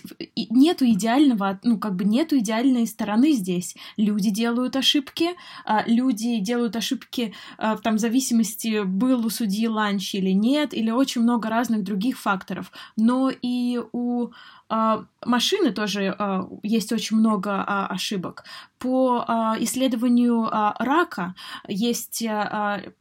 нету 0.49 0.85
идеального, 0.85 1.59
ну, 1.63 1.77
как 1.77 1.95
бы 1.95 2.05
нету 2.05 2.37
идеальной 2.37 2.87
стороны 2.87 3.31
здесь. 3.33 3.75
Люди 3.97 4.29
делают 4.29 4.75
ошибки, 4.75 5.29
а, 5.65 5.83
люди 5.87 6.39
делают 6.39 6.75
ошибки 6.75 7.33
а, 7.57 7.77
там, 7.77 7.95
в 7.95 7.99
зависимости, 7.99 8.83
был 8.83 9.25
у 9.25 9.29
судьи 9.29 9.67
ланч 9.67 10.15
или 10.15 10.31
нет, 10.31 10.73
или 10.73 10.91
очень 10.91 11.21
много 11.21 11.49
разных 11.49 11.83
других 11.83 12.16
факторов, 12.17 12.71
но 12.95 13.29
и 13.29 13.81
у 13.93 14.29
машины 14.69 15.71
тоже 15.71 16.15
а, 16.17 16.47
есть 16.63 16.91
очень 16.91 17.17
много 17.17 17.63
а, 17.65 17.87
ошибок. 17.87 18.43
По 18.79 19.25
исследованию 19.59 20.47
рака 20.51 21.33
есть 21.67 22.23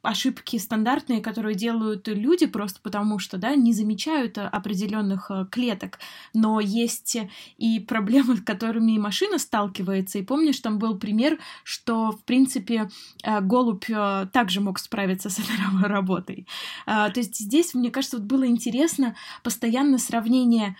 ошибки 0.00 0.56
стандартные, 0.56 1.20
которые 1.20 1.54
делают 1.54 2.08
люди 2.08 2.46
просто 2.46 2.80
потому, 2.82 3.18
что 3.18 3.36
да, 3.36 3.54
не 3.54 3.74
замечают 3.74 4.38
определенных 4.38 5.30
клеток. 5.50 5.98
Но 6.32 6.60
есть 6.60 7.18
и 7.58 7.78
проблемы, 7.80 8.36
с 8.38 8.40
которыми 8.40 8.96
машина 8.96 9.38
сталкивается. 9.38 10.18
И 10.18 10.22
помнишь, 10.22 10.60
там 10.60 10.78
был 10.78 10.98
пример, 10.98 11.38
что, 11.62 12.12
в 12.12 12.24
принципе, 12.24 12.88
голубь 13.22 13.84
также 14.32 14.62
мог 14.62 14.78
справиться 14.78 15.28
с 15.28 15.38
этой 15.38 15.56
работой. 15.82 16.46
То 16.86 17.12
есть 17.16 17.36
здесь, 17.36 17.74
мне 17.74 17.90
кажется, 17.90 18.16
вот 18.16 18.24
было 18.24 18.46
интересно 18.46 19.14
постоянно 19.42 19.98
сравнение 19.98 20.74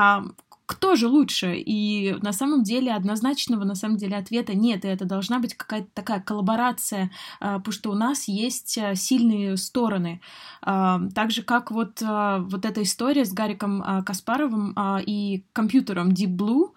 а 0.00 0.24
кто 0.70 0.94
же 0.94 1.08
лучше? 1.08 1.56
И 1.56 2.14
на 2.22 2.32
самом 2.32 2.62
деле 2.62 2.94
однозначного 2.94 3.64
на 3.64 3.74
самом 3.74 3.96
деле 3.96 4.16
ответа 4.16 4.54
нет, 4.54 4.84
и 4.84 4.88
это 4.88 5.04
должна 5.04 5.40
быть 5.40 5.54
какая-то 5.54 5.88
такая 5.92 6.20
коллаборация, 6.20 7.10
а, 7.40 7.58
потому 7.58 7.72
что 7.72 7.90
у 7.90 7.94
нас 7.94 8.28
есть 8.28 8.78
а, 8.78 8.94
сильные 8.94 9.56
стороны. 9.56 10.20
А, 10.62 11.00
так 11.12 11.32
же, 11.32 11.42
как 11.42 11.72
вот, 11.72 12.00
вот 12.00 12.64
эта 12.64 12.84
история 12.84 13.24
с 13.24 13.32
Гариком 13.32 14.04
Каспаровым 14.06 14.76
и 15.04 15.42
компьютером 15.52 16.10
Deep 16.10 16.36
Blue, 16.36 16.70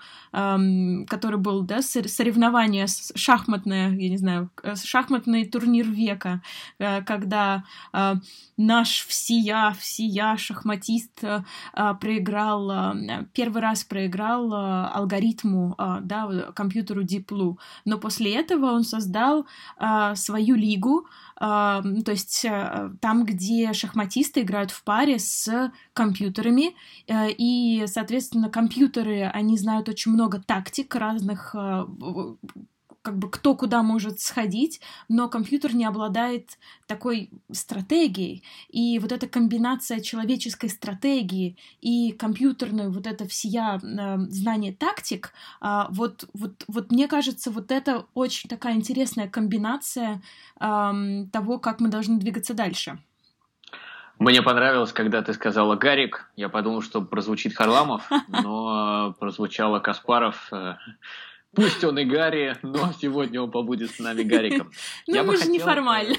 который 1.08 1.38
был, 1.38 1.62
да, 1.62 1.84
соревнование 1.84 2.88
шахматное, 3.14 3.92
я 3.92 4.10
не 4.10 4.18
знаю, 4.18 4.50
шахматный 4.84 5.46
турнир 5.46 5.88
века, 5.88 6.42
когда 6.80 7.64
наш 8.58 9.06
всея, 9.06 9.76
всея 9.80 10.38
шахматист 10.38 11.22
проиграл 12.00 12.96
первый 13.34 13.62
раз 13.62 13.83
проиграл 13.84 14.52
э, 14.52 14.88
алгоритму, 14.94 15.75
э, 15.78 16.00
да, 16.02 16.52
компьютеру 16.54 17.04
Deep 17.04 17.25
Blue. 17.25 17.58
Но 17.86 17.98
после 17.98 18.36
этого 18.36 18.68
он 18.68 18.84
создал 18.84 19.46
э, 19.80 20.16
свою 20.16 20.56
лигу, 20.56 21.08
то 21.40 22.04
есть 22.08 22.46
там, 23.02 23.25
где 23.25 23.74
шахматисты 23.74 24.42
играют 24.42 24.72
в 24.72 24.84
паре 24.84 25.20
с 25.20 25.72
компьютерами, 25.94 26.74
и, 27.10 27.84
соответственно, 27.88 28.50
компьютеры, 28.50 29.24
они 29.24 29.58
знают 29.58 29.90
очень 29.90 30.13
много 30.13 30.40
тактик 30.40 30.96
разных 30.96 31.54
как 33.03 33.17
бы 33.17 33.29
кто 33.29 33.53
куда 33.53 33.83
может 33.83 34.22
сходить, 34.22 34.81
но 35.10 35.27
компьютер 35.27 35.75
не 35.75 35.86
обладает 35.86 36.57
такой 36.88 37.29
стратегией. 37.51 38.43
И 38.69 38.98
вот 38.98 39.12
эта 39.12 39.27
комбинация 39.27 40.00
человеческой 40.00 40.69
стратегии 40.69 41.57
и 41.81 42.13
компьютерной 42.13 42.89
вот 42.89 43.05
это 43.05 43.27
всея 43.27 43.77
э, 43.77 44.17
знание 44.29 44.74
тактик, 44.74 45.33
э, 45.62 45.83
вот, 45.89 46.25
вот, 46.33 46.63
вот 46.67 46.91
мне 46.91 47.07
кажется, 47.07 47.51
вот 47.51 47.72
это 47.72 48.05
очень 48.13 48.50
такая 48.50 48.75
интересная 48.75 49.27
комбинация 49.27 50.22
э, 50.60 51.25
того, 51.31 51.60
как 51.60 51.81
мы 51.81 51.89
должны 51.89 52.17
двигаться 52.17 52.53
дальше. 52.53 52.98
Мне 54.17 54.41
понравилось, 54.41 54.93
когда 54.93 55.22
ты 55.22 55.33
сказала 55.33 55.75
Гарик. 55.75 56.31
Я 56.38 56.48
подумал, 56.48 56.81
что 56.81 57.01
прозвучит 57.01 57.53
Харламов, 57.53 58.10
но 58.29 59.13
прозвучало 59.19 59.79
Каспаров. 59.79 60.50
Э, 61.53 61.62
Пусть 61.62 61.83
он 61.83 62.00
и 62.00 62.05
Гарри, 62.05 62.57
но 62.63 62.91
сегодня 63.00 63.41
он 63.41 63.51
побудет 63.51 63.91
с 63.91 64.00
нами 64.00 64.24
Гариком. 64.24 64.72
Ну, 65.07 65.24
мы 65.24 65.38
же 65.38 65.50
неформально. 65.50 66.15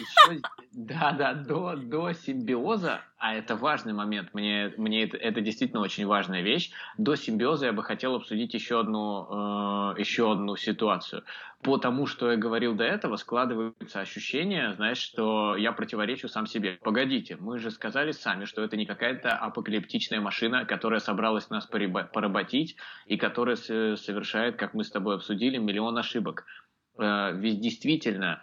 Да, 0.73 1.13
да, 1.13 1.35
до, 1.35 1.77
до 1.77 2.13
симбиоза 2.13 3.01
а 3.25 3.33
это 3.33 3.57
важный 3.57 3.95
момент, 3.95 4.35
мне, 4.35 4.75
мне 4.77 5.05
это, 5.05 5.17
это 5.17 5.41
действительно 5.41 5.81
очень 5.81 6.07
важная 6.07 6.43
вещь. 6.43 6.73
До 6.99 7.17
симбиоза 7.17 7.65
я 7.65 7.73
бы 7.73 7.83
хотел 7.83 8.17
обсудить 8.17 8.53
еще 8.53 8.81
одну, 8.81 9.95
э, 9.95 9.99
еще 9.99 10.31
одну 10.31 10.57
ситуацию. 10.57 11.25
По 11.65 11.79
тому, 11.79 12.07
что 12.07 12.31
я 12.31 12.37
говорил 12.37 12.75
до 12.75 12.85
этого, 12.85 13.17
складывается 13.17 14.01
ощущение, 14.01 14.75
знаешь, 14.75 14.99
что 14.99 15.57
я 15.57 15.73
противоречу 15.73 16.29
сам 16.29 16.47
себе. 16.47 16.79
Погодите, 16.83 17.37
мы 17.41 17.59
же 17.59 17.71
сказали 17.71 18.13
сами, 18.13 18.45
что 18.45 18.63
это 18.63 18.77
не 18.77 18.87
какая-то 18.87 19.31
апокалиптичная 19.31 20.21
машина, 20.21 20.67
которая 20.67 21.01
собралась 21.01 21.51
нас 21.51 21.67
поработить 21.67 22.77
и 23.07 23.17
которая 23.17 23.57
совершает, 23.57 24.57
как 24.57 24.75
мы 24.75 24.85
с 24.85 24.91
тобой 24.91 25.17
обсудили, 25.17 25.57
миллион 25.57 25.99
ошибок. 25.99 26.45
Э, 26.99 27.33
ведь 27.35 27.61
действительно 27.61 28.43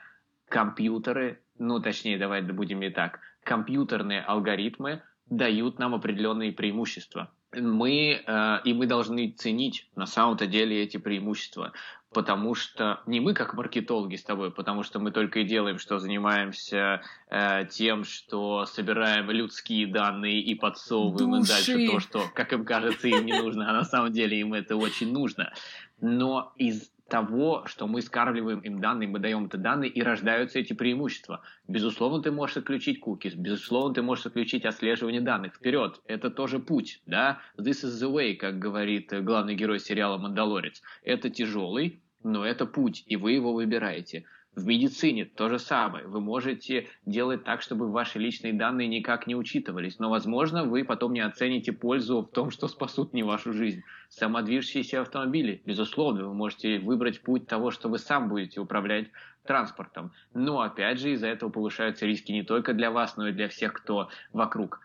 компьютеры, 0.50 1.42
ну 1.60 1.80
точнее, 1.80 2.18
давай 2.18 2.42
будем 2.42 2.82
и 2.82 2.90
так– 2.90 3.20
компьютерные 3.44 4.22
алгоритмы 4.22 5.02
дают 5.30 5.80
нам 5.80 5.96
определенные 5.96 6.52
преимущества. 6.52 7.32
Мы, 7.54 8.24
э, 8.26 8.58
и 8.64 8.74
мы 8.74 8.86
должны 8.88 9.32
ценить 9.32 9.90
на 9.96 10.06
самом-то 10.06 10.48
деле 10.48 10.82
эти 10.82 10.98
преимущества, 10.98 11.74
потому 12.14 12.56
что 12.56 13.02
не 13.06 13.20
мы 13.20 13.34
как 13.34 13.54
маркетологи 13.54 14.16
с 14.16 14.24
тобой, 14.24 14.52
потому 14.52 14.84
что 14.84 15.00
мы 15.00 15.12
только 15.12 15.40
и 15.40 15.44
делаем, 15.44 15.80
что 15.80 15.98
занимаемся 16.00 17.02
э, 17.30 17.66
тем, 17.70 18.04
что 18.04 18.66
собираем 18.66 19.30
людские 19.32 19.88
данные 19.88 20.42
и 20.42 20.56
подсовываем 20.56 21.36
им 21.36 21.44
дальше 21.44 21.88
то, 21.88 22.00
что, 22.00 22.24
как 22.34 22.52
им 22.54 22.66
кажется, 22.66 23.08
им 23.08 23.26
не 23.26 23.34
нужно, 23.40 23.70
а 23.70 23.74
на 23.74 23.84
самом 23.84 24.12
деле 24.12 24.40
им 24.40 24.54
это 24.54 24.76
очень 24.76 25.12
нужно. 25.12 25.54
Но 26.02 26.52
из 26.58 26.92
того, 27.12 27.64
что 27.66 27.88
мы 27.88 28.02
скармливаем 28.02 28.62
им 28.62 28.80
данные, 28.80 29.10
мы 29.10 29.20
даем 29.20 29.46
это 29.46 29.58
данные, 29.58 29.92
и 29.92 30.02
рождаются 30.02 30.60
эти 30.60 30.72
преимущества. 30.72 31.42
Безусловно, 31.68 32.24
ты 32.24 32.32
можешь 32.32 32.58
отключить 32.58 33.02
кукис, 33.02 33.36
безусловно, 33.36 33.94
ты 33.94 34.02
можешь 34.02 34.26
отключить 34.26 34.66
отслеживание 34.66 35.22
данных. 35.22 35.56
Вперед, 35.56 36.00
это 36.08 36.30
тоже 36.32 36.60
путь, 36.60 37.02
да? 37.06 37.40
This 37.58 37.84
is 37.84 38.02
the 38.02 38.10
way, 38.10 38.36
как 38.36 38.60
говорит 38.60 39.12
главный 39.24 39.56
герой 39.56 39.80
сериала 39.80 40.18
«Мандалорец». 40.18 40.82
Это 41.04 41.30
тяжелый, 41.30 42.02
но 42.24 42.46
это 42.46 42.66
путь, 42.66 43.04
и 43.08 43.18
вы 43.18 43.34
его 43.34 43.54
выбираете. 43.54 44.24
В 44.56 44.66
медицине 44.66 45.24
то 45.24 45.48
же 45.48 45.60
самое. 45.60 46.08
Вы 46.08 46.20
можете 46.20 46.90
делать 47.06 47.46
так, 47.46 47.62
чтобы 47.62 47.90
ваши 47.90 48.20
личные 48.20 48.52
данные 48.52 48.90
никак 48.90 49.26
не 49.26 49.36
учитывались, 49.36 49.98
но, 49.98 50.10
возможно, 50.10 50.66
вы 50.66 50.84
потом 50.84 51.14
не 51.14 51.22
оцените 51.22 51.72
пользу 51.72 52.22
в 52.22 52.32
том, 52.32 52.52
что 52.52 52.68
спасут 52.68 53.14
не 53.14 53.24
вашу 53.24 53.54
жизнь. 53.54 53.82
Самодвижущиеся 54.12 55.02
автомобили, 55.02 55.62
безусловно, 55.66 56.28
вы 56.28 56.34
можете 56.34 56.80
выбрать 56.80 57.22
путь 57.22 57.48
того, 57.48 57.72
что 57.72 57.88
вы 57.88 57.98
сам 57.98 58.28
будете 58.28 58.60
управлять 58.60 59.08
транспортом. 59.46 60.12
Но, 60.34 60.60
опять 60.60 61.00
же, 61.00 61.14
из-за 61.14 61.28
этого 61.28 61.50
повышаются 61.50 62.06
риски 62.06 62.34
не 62.34 62.44
только 62.44 62.74
для 62.74 62.92
вас, 62.92 63.16
но 63.16 63.30
и 63.30 63.32
для 63.32 63.48
всех, 63.48 63.72
кто 63.72 64.10
вокруг 64.34 64.82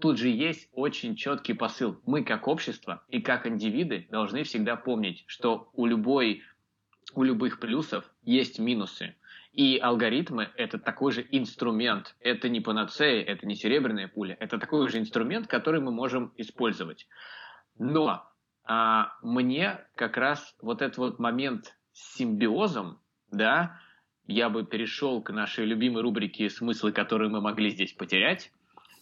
тут 0.00 0.16
же 0.16 0.28
есть 0.28 0.70
очень 0.72 1.16
четкий 1.16 1.52
посыл. 1.52 2.00
Мы 2.06 2.24
как 2.24 2.48
общество 2.48 3.04
и 3.08 3.20
как 3.20 3.46
индивиды 3.46 4.06
должны 4.10 4.42
всегда 4.42 4.74
помнить, 4.74 5.24
что 5.26 5.68
у 5.74 5.84
любой 5.84 6.42
у 7.14 7.22
любых 7.24 7.60
плюсов 7.60 8.10
есть 8.22 8.58
минусы. 8.58 9.16
И 9.52 9.78
алгоритмы— 9.78 10.48
это 10.56 10.78
такой 10.78 11.12
же 11.12 11.26
инструмент. 11.30 12.16
Это 12.20 12.48
не 12.48 12.62
панацея, 12.62 13.22
это 13.22 13.46
не 13.46 13.54
серебряная 13.54 14.08
пуля. 14.08 14.34
Это 14.40 14.58
такой 14.58 14.88
же 14.88 14.98
инструмент, 14.98 15.46
который 15.46 15.82
мы 15.82 15.92
можем 15.92 16.32
использовать. 16.38 17.06
Но 17.78 18.32
а, 18.66 19.12
мне 19.22 19.80
как 19.94 20.16
раз 20.16 20.54
вот 20.60 20.82
этот 20.82 20.98
вот 20.98 21.18
момент 21.18 21.76
с 21.92 22.16
симбиозом, 22.16 23.00
да, 23.30 23.80
я 24.26 24.48
бы 24.50 24.64
перешел 24.64 25.22
к 25.22 25.30
нашей 25.30 25.64
любимой 25.64 26.02
рубрике 26.02 26.50
«Смыслы, 26.50 26.92
которые 26.92 27.30
мы 27.30 27.40
могли 27.40 27.70
здесь 27.70 27.92
потерять». 27.92 28.52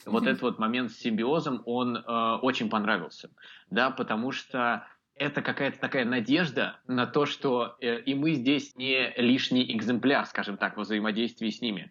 Вот 0.05 0.27
этот 0.27 0.43
вот 0.43 0.59
момент 0.59 0.91
с 0.91 0.99
симбиозом, 0.99 1.63
он 1.65 1.97
э, 1.97 2.03
очень 2.43 2.69
понравился, 2.69 3.31
да, 3.71 3.91
потому 3.91 4.33
что 4.33 4.87
это 5.15 5.41
какая-то 5.41 5.79
такая 5.79 6.05
надежда 6.05 6.79
на 6.87 7.07
то, 7.07 7.25
что 7.25 7.77
э, 7.81 8.01
и 8.01 8.15
мы 8.15 8.33
здесь 8.33 8.77
не 8.77 9.15
лишний 9.17 9.75
экземпляр, 9.75 10.27
скажем 10.27 10.59
так, 10.59 10.77
во 10.77 10.83
взаимодействии 10.83 11.49
с 11.49 11.63
ними. 11.63 11.91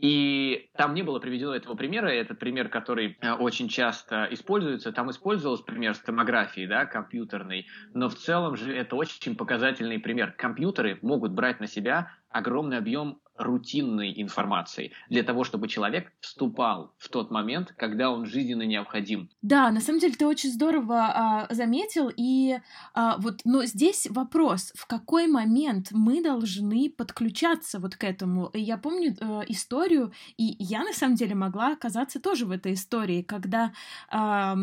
И 0.00 0.70
там 0.76 0.94
не 0.94 1.02
было 1.02 1.18
приведено 1.18 1.54
этого 1.54 1.74
примера, 1.74 2.08
этот 2.08 2.38
пример, 2.38 2.70
который 2.70 3.18
э, 3.20 3.32
очень 3.32 3.68
часто 3.68 4.26
используется, 4.30 4.92
там 4.92 5.10
использовался 5.10 5.62
пример 5.62 5.94
с 5.94 5.98
томографией, 5.98 6.66
да, 6.66 6.86
компьютерной, 6.86 7.66
но 7.92 8.08
в 8.08 8.14
целом 8.14 8.56
же 8.56 8.74
это 8.74 8.96
очень 8.96 9.36
показательный 9.36 9.98
пример. 9.98 10.32
Компьютеры 10.32 10.98
могут 11.02 11.32
брать 11.32 11.60
на 11.60 11.66
себя 11.66 12.12
огромный 12.30 12.78
объем 12.78 13.20
рутинной 13.40 14.20
информации 14.20 14.92
для 15.08 15.22
того, 15.22 15.44
чтобы 15.44 15.68
человек 15.68 16.12
вступал 16.20 16.94
в 16.98 17.08
тот 17.08 17.30
момент, 17.30 17.72
когда 17.76 18.10
он 18.10 18.26
жизненно 18.26 18.62
необходим. 18.62 19.28
Да, 19.42 19.70
на 19.70 19.80
самом 19.80 20.00
деле 20.00 20.14
ты 20.14 20.26
очень 20.26 20.50
здорово 20.50 21.00
а, 21.02 21.46
заметил, 21.50 22.10
и 22.14 22.58
а, 22.94 23.16
вот, 23.18 23.40
но 23.44 23.64
здесь 23.64 24.06
вопрос, 24.10 24.72
в 24.76 24.86
какой 24.86 25.26
момент 25.26 25.88
мы 25.90 26.22
должны 26.22 26.90
подключаться 26.90 27.78
вот 27.78 27.96
к 27.96 28.04
этому. 28.04 28.50
Я 28.54 28.76
помню 28.76 29.16
э, 29.18 29.42
историю, 29.48 30.12
и 30.36 30.56
я 30.58 30.84
на 30.84 30.92
самом 30.92 31.16
деле 31.16 31.34
могла 31.34 31.72
оказаться 31.72 32.20
тоже 32.20 32.46
в 32.46 32.50
этой 32.50 32.74
истории, 32.74 33.22
когда 33.22 33.72
э, 34.12 34.54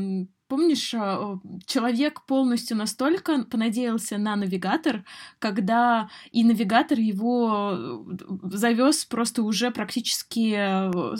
Помнишь, 0.47 0.93
а, 0.93 1.39
человек 1.65 2.25
полностью 2.25 2.77
настолько 2.77 3.43
понадеялся 3.43 4.17
на 4.17 4.37
навигатор, 4.37 5.03
когда 5.39 6.09
и 6.31 6.45
навигатор 6.45 6.97
его 6.97 7.73
э, 7.73 8.15
завез 8.43 9.03
просто 9.03 9.43
уже 9.43 9.71
практически 9.71 10.55
э, 10.57 11.15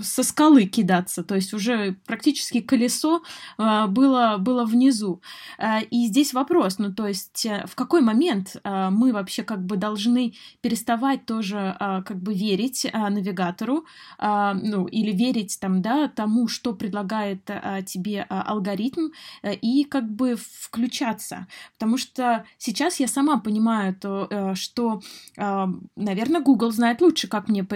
со 0.00 0.22
скалы 0.22 0.66
кидаться, 0.66 1.24
то 1.24 1.34
есть 1.34 1.52
уже 1.52 1.96
практически 2.06 2.60
колесо 2.60 3.22
а, 3.58 3.88
было, 3.88 4.36
было 4.38 4.64
внизу. 4.64 5.20
А, 5.58 5.80
и 5.80 6.06
здесь 6.06 6.32
вопрос, 6.32 6.78
ну 6.78 6.94
то 6.94 7.08
есть 7.08 7.44
э, 7.46 7.66
в 7.66 7.74
какой 7.74 8.02
момент 8.02 8.56
мы 8.64 9.12
вообще 9.12 9.42
как 9.42 9.64
бы 9.64 9.76
должны 9.76 10.34
переставать 10.60 11.26
тоже 11.26 11.76
как 11.78 12.22
бы 12.22 12.34
верить 12.34 12.86
навигатору, 12.92 13.84
ну 14.20 14.86
или 14.86 15.12
верить 15.12 15.58
там, 15.60 15.82
да, 15.82 16.08
тому, 16.08 16.48
что 16.48 16.74
предлагает 16.74 17.44
тебе 17.86 18.22
алгоритм, 18.22 18.59
алгоритм 18.60 19.08
э, 19.42 19.54
и 19.54 19.84
как 19.84 20.08
бы 20.08 20.36
включаться. 20.36 21.46
Потому 21.72 21.96
что 21.96 22.44
сейчас 22.58 23.00
я 23.00 23.08
сама 23.08 23.38
понимаю 23.38 23.94
то, 23.94 24.26
э, 24.30 24.54
что, 24.54 25.00
э, 25.36 25.66
наверное, 25.96 26.40
Google 26.42 26.70
знает 26.70 27.00
лучше, 27.00 27.28
как 27.28 27.48
мне 27.48 27.66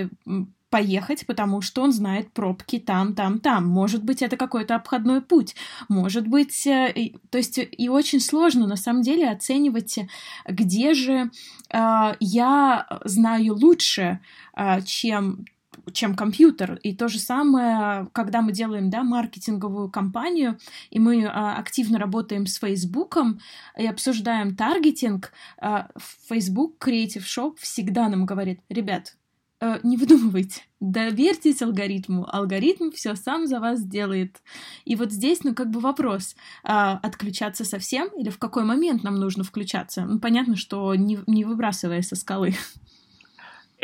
поехать, 0.70 1.24
потому 1.26 1.60
что 1.60 1.82
он 1.82 1.92
знает 1.92 2.32
пробки 2.32 2.80
там, 2.80 3.14
там, 3.14 3.38
там. 3.38 3.64
Может 3.64 4.02
быть, 4.02 4.22
это 4.22 4.36
какой-то 4.36 4.74
обходной 4.74 5.20
путь. 5.20 5.54
Может 5.88 6.26
быть, 6.26 6.64
то 6.64 7.38
есть 7.38 7.58
и 7.58 7.88
очень 7.88 8.18
сложно 8.18 8.66
на 8.66 8.76
самом 8.76 9.02
деле 9.02 9.30
оценивать, 9.30 10.00
где 10.48 10.94
же 10.94 11.30
э, 11.72 12.14
я 12.18 12.86
знаю 13.04 13.54
лучше, 13.54 14.18
э, 14.56 14.82
чем 14.82 15.44
чем 15.92 16.14
компьютер. 16.14 16.78
И 16.82 16.94
то 16.94 17.08
же 17.08 17.18
самое, 17.18 18.08
когда 18.12 18.42
мы 18.42 18.52
делаем 18.52 18.90
да, 18.90 19.02
маркетинговую 19.02 19.90
кампанию, 19.90 20.58
и 20.90 20.98
мы 20.98 21.24
а, 21.26 21.56
активно 21.56 21.98
работаем 21.98 22.46
с 22.46 22.56
Фейсбуком 22.56 23.40
и 23.78 23.86
обсуждаем 23.86 24.56
таргетинг, 24.56 25.32
а, 25.58 25.88
Facebook 26.28 26.84
Creative 26.84 27.24
Shop 27.24 27.54
всегда 27.58 28.08
нам 28.08 28.26
говорит, 28.26 28.60
ребят, 28.68 29.16
а, 29.60 29.80
не 29.82 29.96
выдумывайте, 29.96 30.62
доверьтесь 30.80 31.62
алгоритму, 31.62 32.28
алгоритм 32.30 32.90
все 32.90 33.14
сам 33.14 33.46
за 33.46 33.60
вас 33.60 33.78
сделает. 33.78 34.42
И 34.84 34.94
вот 34.94 35.10
здесь, 35.10 35.42
ну, 35.42 35.54
как 35.54 35.70
бы 35.70 35.80
вопрос, 35.80 36.36
а, 36.62 36.98
отключаться 37.02 37.64
совсем 37.64 38.08
или 38.08 38.28
в 38.28 38.38
какой 38.38 38.64
момент 38.64 39.02
нам 39.02 39.14
нужно 39.14 39.42
включаться? 39.42 40.04
Ну, 40.04 40.18
понятно, 40.18 40.56
что 40.56 40.94
не, 40.94 41.18
не 41.26 41.44
выбрасывая 41.44 42.02
со 42.02 42.14
скалы. 42.14 42.54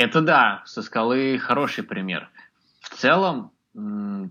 Это 0.01 0.23
да, 0.23 0.63
со 0.65 0.81
скалы 0.81 1.37
хороший 1.37 1.85
пример. 1.85 2.31
В 2.81 2.89
целом, 2.97 3.53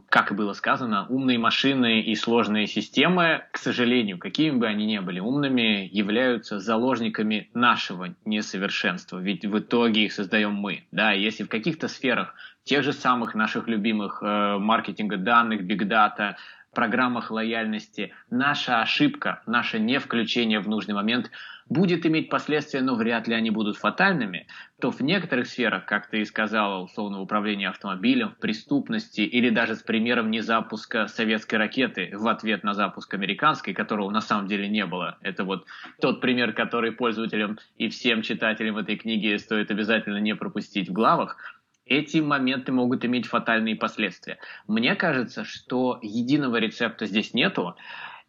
как 0.10 0.32
и 0.32 0.34
было 0.34 0.54
сказано, 0.54 1.06
умные 1.10 1.38
машины 1.38 2.02
и 2.02 2.16
сложные 2.16 2.66
системы, 2.66 3.44
к 3.52 3.60
сожалению, 3.60 4.18
какими 4.18 4.58
бы 4.58 4.66
они 4.66 4.88
ни 4.88 4.98
были 4.98 5.20
умными, 5.20 5.88
являются 5.92 6.58
заложниками 6.58 7.52
нашего 7.54 8.16
несовершенства, 8.26 9.20
ведь 9.20 9.46
в 9.46 9.60
итоге 9.60 10.06
их 10.06 10.14
создаем 10.14 10.56
мы. 10.56 10.88
Да, 10.92 11.12
если 11.12 11.44
в 11.44 11.50
каких-то 11.50 11.88
сферах 11.88 12.34
тех 12.64 12.84
же 12.84 12.92
самых 12.92 13.36
наших 13.36 13.68
любимых 13.68 14.24
э, 14.24 14.58
маркетинга 14.58 15.18
данных, 15.18 15.66
бигдата, 15.66 16.38
программах 16.72 17.32
лояльности, 17.32 18.14
наша 18.30 18.82
ошибка, 18.82 19.42
наше 19.46 19.80
не 19.80 20.00
включение 20.00 20.60
в 20.60 20.68
нужный 20.68 20.94
момент– 20.94 21.32
будет 21.70 22.06
иметь 22.06 22.30
последствия, 22.30 22.82
но 22.82 22.96
вряд 22.96 23.28
ли 23.28 23.36
они 23.36 23.52
будут 23.52 23.78
фатальными, 23.78 24.48
то 24.82 24.92
в 24.92 25.02
некоторых 25.02 25.48
сферах, 25.48 25.86
как 25.86 26.08
ты 26.08 26.22
и 26.22 26.26
сказала, 26.26 26.82
условно, 26.84 27.22
управления 27.22 27.70
автомобилем, 27.70 28.32
в 28.32 28.38
преступности 28.38 29.22
или 29.22 29.50
даже 29.50 29.76
с 29.76 29.84
примером 29.84 30.32
незапуска 30.32 31.08
советской 31.08 31.56
ракеты 31.56 32.10
в 32.14 32.28
ответ 32.28 32.64
на 32.64 32.74
запуск 32.74 33.14
американской, 33.14 33.74
которого 33.74 34.10
на 34.10 34.22
самом 34.22 34.48
деле 34.48 34.68
не 34.68 34.86
было. 34.86 35.18
Это 35.22 35.44
вот 35.44 35.66
тот 36.02 36.22
пример, 36.22 36.54
который 36.54 36.92
пользователям 36.92 37.60
и 37.78 37.90
всем 37.90 38.24
читателям 38.24 38.78
этой 38.78 38.98
книги 38.98 39.38
стоит 39.38 39.70
обязательно 39.70 40.18
не 40.18 40.36
пропустить 40.36 40.90
в 40.90 40.94
главах. 40.94 41.59
Эти 41.90 42.18
моменты 42.18 42.72
могут 42.72 43.04
иметь 43.04 43.26
фатальные 43.26 43.76
последствия. 43.76 44.38
Мне 44.68 44.96
кажется, 44.96 45.44
что 45.44 45.98
единого 46.04 46.58
рецепта 46.58 47.08
здесь 47.08 47.34
нету, 47.34 47.76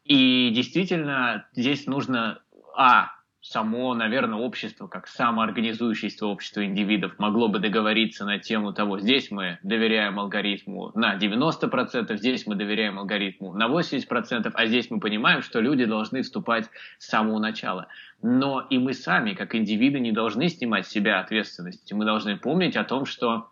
и 0.07 0.51
действительно 0.51 1.47
здесь 1.55 1.87
нужно, 1.87 2.41
а, 2.75 3.13
само, 3.43 3.95
наверное, 3.95 4.39
общество, 4.39 4.87
как 4.87 5.07
самоорганизующеество 5.07 6.27
общество 6.27 6.65
индивидов, 6.65 7.19
могло 7.19 7.49
бы 7.49 7.59
договориться 7.59 8.25
на 8.25 8.39
тему 8.39 8.73
того, 8.73 9.01
здесь 9.01 9.31
мы 9.31 9.59
доверяем 9.63 10.21
алгоритму 10.21 10.93
на 10.95 11.17
90%, 11.17 12.17
здесь 12.17 12.47
мы 12.47 12.55
доверяем 12.55 12.99
алгоритму 12.99 13.55
на 13.55 13.69
80%, 13.69 14.51
а 14.53 14.67
здесь 14.67 14.91
мы 14.91 15.01
понимаем, 15.01 15.43
что 15.43 15.61
люди 15.61 15.85
должны 15.87 16.23
вступать 16.23 16.69
с 16.99 17.07
самого 17.09 17.39
начала. 17.39 17.89
Но 18.23 18.67
и 18.69 18.79
мы 18.79 18.93
сами, 18.93 19.33
как 19.33 19.55
индивиды, 19.55 20.01
не 20.01 20.13
должны 20.13 20.49
снимать 20.49 20.87
с 20.87 20.91
себя 20.91 21.21
ответственность. 21.21 21.91
Мы 21.93 22.05
должны 22.05 22.37
помнить 22.37 22.77
о 22.77 22.85
том, 22.85 23.07
что 23.07 23.49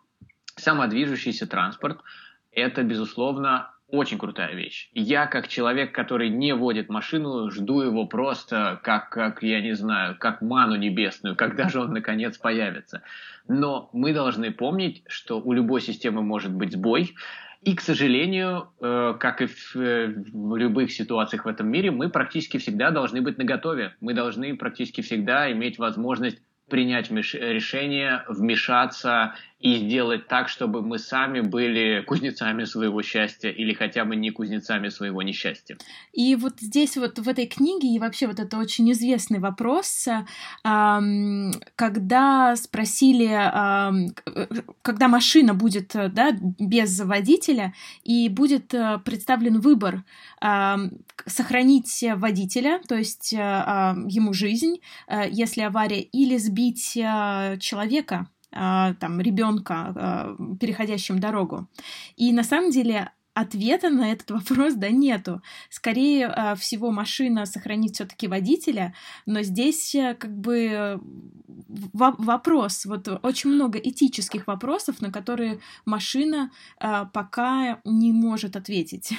самодвижущийся 0.55 1.47
транспорт– 1.47 2.01
это, 2.51 2.83
безусловно, 2.83 3.71
очень 3.91 4.17
крутая 4.17 4.53
вещь. 4.53 4.89
Я, 4.93 5.25
как 5.25 5.47
человек, 5.47 5.93
который 5.93 6.29
не 6.29 6.53
водит 6.53 6.89
машину, 6.89 7.49
жду 7.49 7.81
его 7.81 8.05
просто 8.05 8.79
как, 8.83 9.09
как, 9.09 9.43
я 9.43 9.61
не 9.61 9.73
знаю, 9.73 10.15
как 10.17 10.41
ману 10.41 10.75
небесную, 10.75 11.35
когда 11.35 11.69
же 11.69 11.81
он 11.81 11.93
наконец 11.93 12.37
появится. 12.37 13.01
Но 13.47 13.89
мы 13.93 14.13
должны 14.13 14.51
помнить, 14.51 15.03
что 15.07 15.41
у 15.41 15.53
любой 15.53 15.81
системы 15.81 16.21
может 16.21 16.53
быть 16.53 16.73
сбой, 16.73 17.15
и, 17.61 17.75
к 17.75 17.81
сожалению, 17.81 18.69
э, 18.79 19.15
как 19.19 19.41
и 19.41 19.47
в, 19.47 20.55
любых 20.55 20.93
ситуациях 20.93 21.43
в 21.43 21.47
этом 21.47 21.67
мире, 21.67 21.91
мы 21.91 22.09
практически 22.09 22.57
всегда 22.57 22.89
должны 22.89 23.21
быть 23.21 23.37
наготове. 23.37 23.95
Мы 23.99 24.13
должны 24.13 24.55
практически 24.55 25.01
всегда 25.01 25.51
иметь 25.51 25.77
возможность 25.77 26.41
принять 26.69 27.11
решение, 27.11 28.23
вмешаться 28.29 29.35
и 29.59 29.75
сделать 29.75 30.27
так, 30.27 30.47
чтобы 30.47 30.81
мы 30.81 30.99
сами 30.99 31.41
были 31.41 32.01
кузнецами 32.07 32.63
своего 32.63 33.01
счастья 33.01 33.49
или 33.49 33.73
хотя 33.73 34.05
бы 34.05 34.15
не 34.15 34.31
кузнецами 34.31 34.89
своего 34.89 35.21
несчастья. 35.21 35.77
И 36.13 36.35
вот 36.35 36.59
здесь 36.61 36.95
вот 36.95 37.19
в 37.19 37.27
этой 37.27 37.45
книге 37.45 37.89
и 37.89 37.99
вообще 37.99 38.27
вот 38.27 38.39
это 38.39 38.57
очень 38.57 38.89
известный 38.91 39.39
вопрос, 39.39 40.07
когда 40.63 42.55
спросили, 42.55 43.29
когда 44.81 45.07
машина 45.07 45.53
будет 45.53 45.91
да, 45.93 46.31
без 46.59 46.99
водителя 47.01 47.73
и 48.03 48.29
будет 48.29 48.73
э, 48.73 48.99
представлен 49.03 49.59
выбор 49.59 50.03
сохранить 51.25 52.05
водителя, 52.15 52.79
то 52.87 52.95
есть 52.95 53.33
э, 53.33 53.37
ему 53.37 54.33
жизнь, 54.33 54.79
э, 55.07 55.23
если 55.29 55.61
авария, 55.61 56.01
или 56.01 56.37
сбить 56.37 56.93
человека, 56.93 58.15
а, 58.15 58.38
там, 58.51 59.21
ребенка, 59.21 59.93
а, 59.95 60.35
переходящим 60.59 61.19
дорогу. 61.19 61.67
И 62.15 62.31
на 62.33 62.43
самом 62.43 62.71
деле 62.71 63.11
ответа 63.33 63.89
на 63.89 64.11
этот 64.11 64.31
вопрос 64.49 64.73
да 64.73 64.89
нету. 64.89 65.41
Скорее 65.69 66.27
а, 66.27 66.55
всего 66.55 66.91
машина 66.91 67.45
сохранит 67.45 67.95
все-таки 67.95 68.27
водителя, 68.27 68.93
но 69.25 69.41
здесь 69.41 69.93
э, 69.95 70.15
как 70.15 70.31
бы 70.31 70.99
вопрос, 71.67 72.85
вот 72.85 73.07
очень 73.23 73.51
много 73.51 73.77
этических 73.77 74.47
вопросов, 74.47 75.01
на 75.01 75.11
которые 75.11 75.59
машина 75.85 76.51
пока 77.13 77.79
не 77.85 78.11
может 78.11 78.55
ответить. 78.55 79.13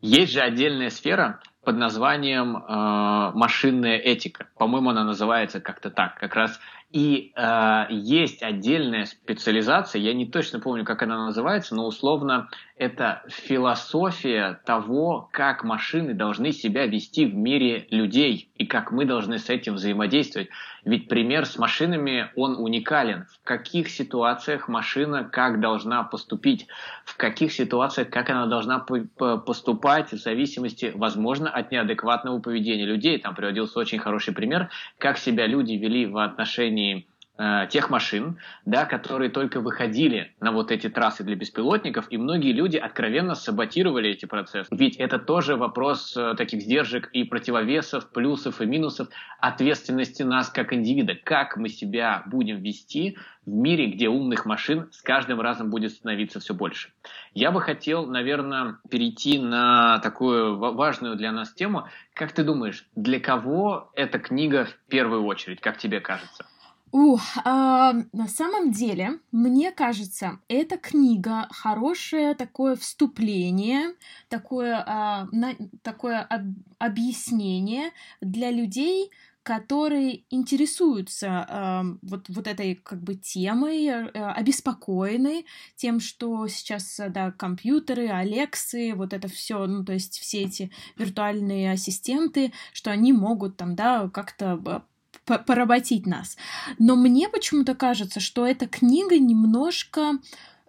Есть 0.00 0.32
же 0.32 0.40
отдельная 0.40 0.90
сфера 0.90 1.40
под 1.64 1.76
названием 1.76 2.56
э, 2.56 3.32
машинная 3.34 3.96
этика. 3.96 4.48
По-моему, 4.58 4.90
она 4.90 5.02
называется 5.02 5.60
как-то 5.60 5.90
так. 5.90 6.18
Как 6.18 6.34
раз 6.34 6.60
и 6.94 7.32
э, 7.34 7.86
есть 7.90 8.44
отдельная 8.44 9.06
специализация, 9.06 10.00
я 10.00 10.14
не 10.14 10.26
точно 10.26 10.60
помню, 10.60 10.84
как 10.84 11.02
она 11.02 11.26
называется, 11.26 11.74
но 11.74 11.88
условно 11.88 12.48
это 12.76 13.22
философия 13.28 14.60
того, 14.64 15.28
как 15.30 15.62
машины 15.62 16.12
должны 16.12 16.50
себя 16.50 16.86
вести 16.86 17.24
в 17.24 17.34
мире 17.34 17.86
людей 17.90 18.50
и 18.56 18.66
как 18.66 18.90
мы 18.90 19.04
должны 19.04 19.38
с 19.38 19.48
этим 19.48 19.74
взаимодействовать. 19.74 20.48
Ведь 20.84 21.08
пример 21.08 21.46
с 21.46 21.56
машинами, 21.56 22.30
он 22.34 22.56
уникален. 22.56 23.26
В 23.32 23.44
каких 23.44 23.88
ситуациях 23.88 24.68
машина 24.68 25.24
как 25.24 25.60
должна 25.60 26.02
поступить, 26.02 26.66
в 27.04 27.16
каких 27.16 27.52
ситуациях 27.52 28.10
как 28.10 28.28
она 28.30 28.46
должна 28.46 28.80
поступать 28.80 30.12
в 30.12 30.18
зависимости, 30.18 30.92
возможно, 30.94 31.48
от 31.48 31.70
неадекватного 31.70 32.40
поведения 32.40 32.86
людей. 32.86 33.18
Там 33.18 33.36
приводился 33.36 33.78
очень 33.78 34.00
хороший 34.00 34.34
пример, 34.34 34.68
как 34.98 35.18
себя 35.18 35.46
люди 35.46 35.74
вели 35.74 36.06
в 36.06 36.18
отношении 36.18 37.06
Э, 37.36 37.66
тех 37.68 37.90
машин, 37.90 38.38
да, 38.64 38.84
которые 38.84 39.28
только 39.28 39.60
выходили 39.60 40.32
на 40.38 40.52
вот 40.52 40.70
эти 40.70 40.88
трассы 40.88 41.24
для 41.24 41.34
беспилотников, 41.34 42.06
и 42.10 42.16
многие 42.16 42.52
люди 42.52 42.76
откровенно 42.76 43.34
саботировали 43.34 44.10
эти 44.10 44.24
процессы. 44.24 44.68
Ведь 44.70 44.94
это 44.98 45.18
тоже 45.18 45.56
вопрос 45.56 46.16
э, 46.16 46.34
таких 46.36 46.62
сдержек 46.62 47.10
и 47.12 47.24
противовесов, 47.24 48.12
плюсов 48.12 48.60
и 48.60 48.66
минусов 48.66 49.08
ответственности 49.40 50.22
нас 50.22 50.48
как 50.48 50.72
индивида. 50.72 51.16
Как 51.24 51.56
мы 51.56 51.70
себя 51.70 52.22
будем 52.26 52.62
вести 52.62 53.18
в 53.44 53.50
мире, 53.50 53.86
где 53.86 54.08
умных 54.08 54.46
машин 54.46 54.88
с 54.92 55.02
каждым 55.02 55.40
разом 55.40 55.70
будет 55.70 55.90
становиться 55.90 56.38
все 56.38 56.54
больше. 56.54 56.92
Я 57.32 57.50
бы 57.50 57.60
хотел, 57.60 58.06
наверное, 58.06 58.78
перейти 58.88 59.40
на 59.40 59.98
такую 59.98 60.56
важную 60.56 61.16
для 61.16 61.32
нас 61.32 61.52
тему. 61.52 61.88
Как 62.14 62.30
ты 62.30 62.44
думаешь, 62.44 62.86
для 62.94 63.18
кого 63.18 63.90
эта 63.96 64.20
книга 64.20 64.66
в 64.66 64.88
первую 64.88 65.24
очередь, 65.24 65.60
как 65.60 65.78
тебе 65.78 65.98
кажется? 65.98 66.46
Ух, 66.94 67.22
а, 67.44 67.92
на 68.12 68.28
самом 68.28 68.70
деле, 68.70 69.18
мне 69.32 69.72
кажется, 69.72 70.38
эта 70.46 70.78
книга 70.78 71.48
хорошее 71.50 72.36
такое 72.36 72.76
вступление, 72.76 73.96
такое, 74.28 74.76
а, 74.86 75.26
на, 75.32 75.56
такое 75.82 76.20
об, 76.20 76.54
объяснение 76.78 77.90
для 78.20 78.52
людей, 78.52 79.10
которые 79.42 80.22
интересуются 80.30 81.46
э, 81.46 81.98
вот, 82.00 82.28
вот 82.28 82.46
этой 82.46 82.76
как 82.76 83.02
бы 83.02 83.14
темой, 83.14 83.86
э, 83.86 84.08
обеспокоены 84.08 85.44
тем, 85.76 86.00
что 86.00 86.46
сейчас, 86.48 86.98
да, 87.10 87.30
компьютеры, 87.32 88.08
Алексы, 88.08 88.94
вот 88.94 89.12
это 89.12 89.28
все, 89.28 89.66
ну, 89.66 89.84
то 89.84 89.92
есть 89.92 90.18
все 90.18 90.44
эти 90.44 90.70
виртуальные 90.96 91.72
ассистенты, 91.72 92.52
что 92.72 92.90
они 92.90 93.12
могут 93.12 93.58
там, 93.58 93.74
да, 93.74 94.08
как-то 94.08 94.84
поработить 95.24 96.06
нас. 96.06 96.36
Но 96.78 96.96
мне 96.96 97.28
почему-то 97.28 97.74
кажется, 97.74 98.20
что 98.20 98.46
эта 98.46 98.66
книга 98.66 99.18
немножко 99.18 100.18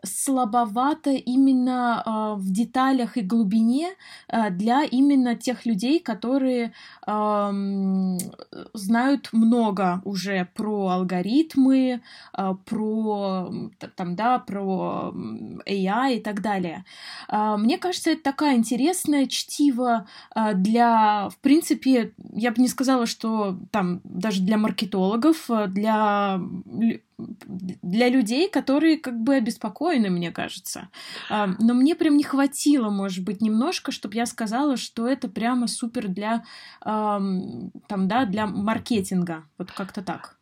слабовато 0.06 1.12
именно 1.12 2.04
э, 2.06 2.40
в 2.40 2.52
деталях 2.52 3.18
и 3.18 3.22
глубине 3.22 3.90
э, 4.28 4.50
для 4.52 4.84
именно 4.84 5.36
тех 5.36 5.66
людей, 5.66 6.00
которые 6.00 6.74
знают 8.74 9.30
много 9.32 10.02
уже 10.06 10.48
про 10.54 10.88
алгоритмы, 10.90 12.02
э, 12.38 12.56
про 12.66 13.54
там 13.96 14.16
да, 14.16 14.40
про 14.40 15.14
AI 15.66 16.18
и 16.18 16.20
так 16.20 16.42
далее. 16.42 16.86
Мне 17.32 17.78
кажется, 17.78 18.12
это 18.12 18.24
такая 18.24 18.56
интересная 18.56 19.28
чтиво 19.28 20.08
для, 20.54 21.30
в 21.30 21.38
принципе, 21.38 22.14
я 22.34 22.52
бы 22.52 22.62
не 22.62 22.68
сказала, 22.68 23.06
что 23.06 23.58
там 23.72 24.02
даже 24.04 24.42
для 24.42 24.58
маркетологов, 24.58 25.50
для 25.68 26.40
для 27.18 28.10
людей, 28.10 28.50
которые 28.50 28.98
как 28.98 29.20
бы 29.20 29.36
обеспокоены, 29.36 30.10
мне 30.10 30.32
кажется. 30.32 30.90
Но 31.30 31.74
мне 31.74 31.96
прям 31.96 32.18
не 32.18 32.24
хватило, 32.24 32.90
может 32.90 33.24
быть, 33.24 33.42
немножко, 33.42 33.92
чтобы 33.92 34.16
я 34.16 34.26
сказала, 34.26 34.78
что 34.78 35.08
это 35.08 35.28
прямо 35.28 35.68
супер 35.68 36.08
для, 36.08 36.44
там, 36.82 37.72
да, 37.88 38.26
для 38.26 38.48
маркетинга. 38.48 39.44
Вот 39.58 39.72
как-то 39.72 40.02
так. 40.02 40.38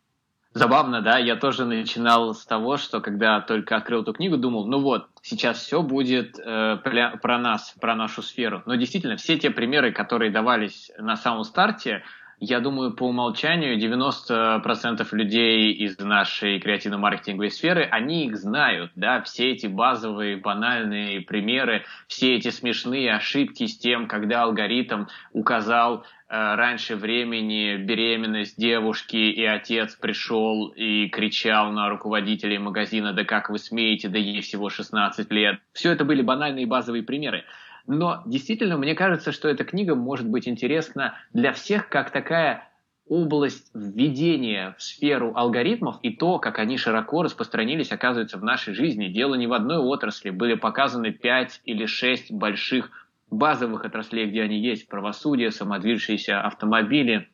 Забавно, 0.56 1.02
да, 1.02 1.18
я 1.18 1.34
тоже 1.34 1.64
начинал 1.64 2.32
с 2.32 2.46
того, 2.46 2.76
что 2.76 3.00
когда 3.00 3.40
только 3.40 3.74
открыл 3.74 4.02
эту 4.02 4.12
книгу, 4.12 4.36
думал, 4.36 4.66
ну 4.68 4.80
вот, 4.80 5.08
сейчас 5.20 5.58
все 5.58 5.82
будет 5.82 6.38
э, 6.38 6.76
про 7.20 7.38
нас, 7.38 7.74
про 7.80 7.96
нашу 7.96 8.22
сферу. 8.22 8.62
Но 8.64 8.76
действительно, 8.76 9.16
все 9.16 9.36
те 9.36 9.50
примеры, 9.50 9.90
которые 9.90 10.30
давались 10.30 10.92
на 10.96 11.16
самом 11.16 11.42
старте, 11.42 12.04
я 12.38 12.60
думаю, 12.60 12.92
по 12.92 13.04
умолчанию 13.04 13.78
90% 13.78 15.06
людей 15.12 15.72
из 15.72 15.98
нашей 15.98 16.58
креативно-маркетинговой 16.58 17.50
сферы, 17.50 17.84
они 17.90 18.26
их 18.26 18.36
знают, 18.36 18.92
да, 18.96 19.22
все 19.22 19.52
эти 19.52 19.66
базовые, 19.66 20.36
банальные 20.36 21.20
примеры, 21.22 21.84
все 22.06 22.36
эти 22.36 22.50
смешные 22.50 23.14
ошибки 23.14 23.66
с 23.66 23.78
тем, 23.78 24.08
когда 24.08 24.42
алгоритм 24.42 25.04
указал 25.32 26.04
э, 26.28 26.54
раньше 26.54 26.96
времени 26.96 27.76
беременность 27.76 28.58
девушки, 28.58 29.16
и 29.16 29.44
отец 29.44 29.94
пришел 29.94 30.68
и 30.68 31.08
кричал 31.08 31.70
на 31.72 31.88
руководителей 31.88 32.58
магазина, 32.58 33.12
да 33.12 33.24
как 33.24 33.50
вы 33.50 33.58
смеете, 33.58 34.08
да 34.08 34.18
ей 34.18 34.40
всего 34.40 34.70
16 34.70 35.30
лет. 35.30 35.60
Все 35.72 35.92
это 35.92 36.04
были 36.04 36.22
банальные 36.22 36.66
базовые 36.66 37.02
примеры. 37.02 37.44
Но 37.86 38.22
действительно, 38.26 38.78
мне 38.78 38.94
кажется, 38.94 39.32
что 39.32 39.48
эта 39.48 39.64
книга 39.64 39.94
может 39.94 40.28
быть 40.28 40.48
интересна 40.48 41.14
для 41.32 41.52
всех 41.52 41.88
как 41.88 42.10
такая 42.10 42.68
область 43.06 43.70
введения 43.74 44.74
в 44.78 44.82
сферу 44.82 45.32
алгоритмов 45.34 45.98
и 46.02 46.10
то, 46.10 46.38
как 46.38 46.58
они 46.58 46.78
широко 46.78 47.22
распространились, 47.22 47.92
оказывается, 47.92 48.38
в 48.38 48.44
нашей 48.44 48.74
жизни. 48.74 49.08
Дело 49.08 49.34
не 49.34 49.46
в 49.46 49.52
одной 49.52 49.76
отрасли. 49.76 50.30
Были 50.30 50.54
показаны 50.54 51.12
пять 51.12 51.60
или 51.64 51.84
шесть 51.84 52.32
больших 52.32 52.90
базовых 53.30 53.84
отраслей, 53.84 54.26
где 54.26 54.42
они 54.42 54.58
есть. 54.58 54.88
Правосудие, 54.88 55.50
самодвижущиеся 55.50 56.40
автомобили, 56.40 57.28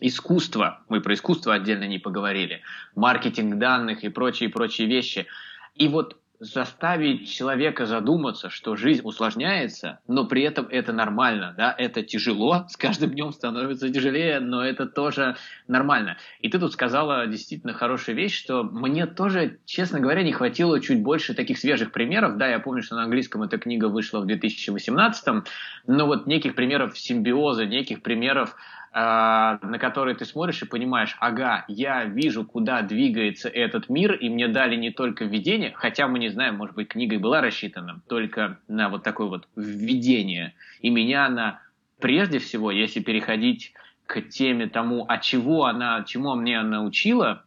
искусство. 0.00 0.82
Мы 0.88 1.02
про 1.02 1.12
искусство 1.12 1.54
отдельно 1.54 1.84
не 1.84 1.98
поговорили. 1.98 2.62
Маркетинг 2.94 3.58
данных 3.58 4.04
и 4.04 4.08
прочие-прочие 4.08 4.88
вещи. 4.88 5.26
И 5.74 5.88
вот 5.88 6.16
заставить 6.40 7.30
человека 7.30 7.84
задуматься, 7.84 8.48
что 8.48 8.74
жизнь 8.74 9.02
усложняется, 9.04 10.00
но 10.08 10.26
при 10.26 10.42
этом 10.42 10.66
это 10.70 10.92
нормально, 10.92 11.54
да, 11.56 11.74
это 11.76 12.02
тяжело, 12.02 12.64
с 12.68 12.76
каждым 12.78 13.10
днем 13.10 13.32
становится 13.32 13.90
тяжелее, 13.90 14.40
но 14.40 14.64
это 14.64 14.86
тоже 14.86 15.36
нормально. 15.68 16.16
И 16.40 16.48
ты 16.48 16.58
тут 16.58 16.72
сказала 16.72 17.26
действительно 17.26 17.74
хорошую 17.74 18.16
вещь, 18.16 18.36
что 18.36 18.64
мне 18.64 19.06
тоже, 19.06 19.58
честно 19.66 20.00
говоря, 20.00 20.22
не 20.22 20.32
хватило 20.32 20.80
чуть 20.80 21.02
больше 21.02 21.34
таких 21.34 21.58
свежих 21.58 21.92
примеров. 21.92 22.38
Да, 22.38 22.48
я 22.48 22.58
помню, 22.58 22.82
что 22.82 22.96
на 22.96 23.04
английском 23.04 23.42
эта 23.42 23.58
книга 23.58 23.86
вышла 23.86 24.20
в 24.20 24.26
2018, 24.26 25.44
но 25.86 26.06
вот 26.06 26.26
неких 26.26 26.54
примеров 26.54 26.98
симбиоза, 26.98 27.66
неких 27.66 28.02
примеров 28.02 28.56
на 28.92 29.78
который 29.78 30.14
ты 30.14 30.24
смотришь 30.24 30.62
и 30.62 30.66
понимаешь, 30.66 31.16
ага, 31.20 31.64
я 31.68 32.04
вижу, 32.04 32.44
куда 32.44 32.82
двигается 32.82 33.48
этот 33.48 33.88
мир, 33.88 34.14
и 34.14 34.28
мне 34.28 34.48
дали 34.48 34.74
не 34.74 34.90
только 34.90 35.24
введение, 35.24 35.72
хотя 35.74 36.08
мы 36.08 36.18
не 36.18 36.28
знаем, 36.28 36.56
может 36.56 36.74
быть, 36.74 36.88
книга 36.88 37.14
и 37.14 37.18
была 37.18 37.40
рассчитана 37.40 38.00
только 38.08 38.58
на 38.66 38.88
вот 38.88 39.04
такое 39.04 39.28
вот 39.28 39.48
введение. 39.54 40.54
И 40.80 40.90
меня 40.90 41.26
она, 41.26 41.60
прежде 42.00 42.40
всего, 42.40 42.72
если 42.72 43.00
переходить 43.00 43.74
к 44.06 44.22
теме 44.22 44.66
тому, 44.66 45.04
а 45.08 45.18
чего 45.18 45.66
она, 45.66 46.02
чему 46.02 46.34
мне 46.34 46.58
она 46.58 46.80
научила, 46.80 47.44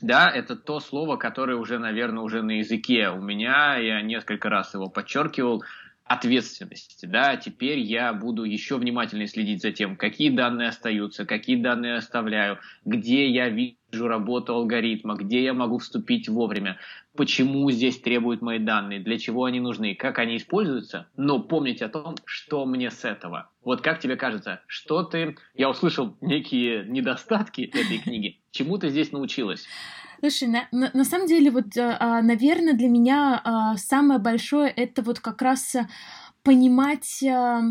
да, 0.00 0.30
это 0.30 0.56
то 0.56 0.80
слово, 0.80 1.16
которое 1.16 1.56
уже, 1.56 1.78
наверное, 1.78 2.22
уже 2.22 2.42
на 2.42 2.58
языке 2.58 3.10
у 3.10 3.20
меня, 3.20 3.76
я 3.76 4.00
несколько 4.00 4.48
раз 4.48 4.72
его 4.72 4.88
подчеркивал, 4.88 5.64
ответственности. 6.08 7.06
Да, 7.06 7.36
теперь 7.36 7.78
я 7.78 8.12
буду 8.12 8.44
еще 8.44 8.76
внимательнее 8.76 9.28
следить 9.28 9.62
за 9.62 9.72
тем, 9.72 9.96
какие 9.96 10.30
данные 10.30 10.68
остаются, 10.68 11.26
какие 11.26 11.56
данные 11.56 11.96
оставляю, 11.96 12.58
где 12.84 13.28
я 13.28 13.48
вижу 13.48 14.08
работу 14.08 14.54
алгоритма, 14.54 15.14
где 15.14 15.42
я 15.42 15.54
могу 15.54 15.78
вступить 15.78 16.28
вовремя, 16.28 16.78
почему 17.14 17.70
здесь 17.70 17.98
требуют 18.00 18.42
мои 18.42 18.58
данные, 18.58 19.00
для 19.00 19.18
чего 19.18 19.44
они 19.44 19.60
нужны, 19.60 19.94
как 19.94 20.18
они 20.18 20.36
используются, 20.36 21.08
но 21.16 21.40
помнить 21.40 21.82
о 21.82 21.88
том, 21.88 22.16
что 22.24 22.64
мне 22.64 22.90
с 22.90 23.04
этого. 23.04 23.50
Вот 23.62 23.82
как 23.82 24.00
тебе 24.00 24.16
кажется, 24.16 24.62
что 24.66 25.02
ты... 25.02 25.36
Я 25.54 25.68
услышал 25.68 26.16
некие 26.20 26.84
недостатки 26.86 27.62
этой 27.62 27.98
книги. 27.98 28.40
Чему 28.50 28.78
ты 28.78 28.88
здесь 28.88 29.12
научилась? 29.12 29.66
Слушай, 30.20 30.48
на, 30.48 30.68
на, 30.72 30.90
на 30.94 31.04
самом 31.04 31.28
деле, 31.28 31.50
вот, 31.50 31.76
э, 31.76 31.96
а, 32.00 32.22
наверное, 32.22 32.72
для 32.72 32.88
меня 32.88 33.40
а, 33.44 33.76
самое 33.76 34.18
большое 34.18 34.68
это 34.68 35.02
вот 35.02 35.20
как 35.20 35.42
раз 35.42 35.76
э, 35.76 35.86
понимать 36.42 37.22
а, 37.22 37.62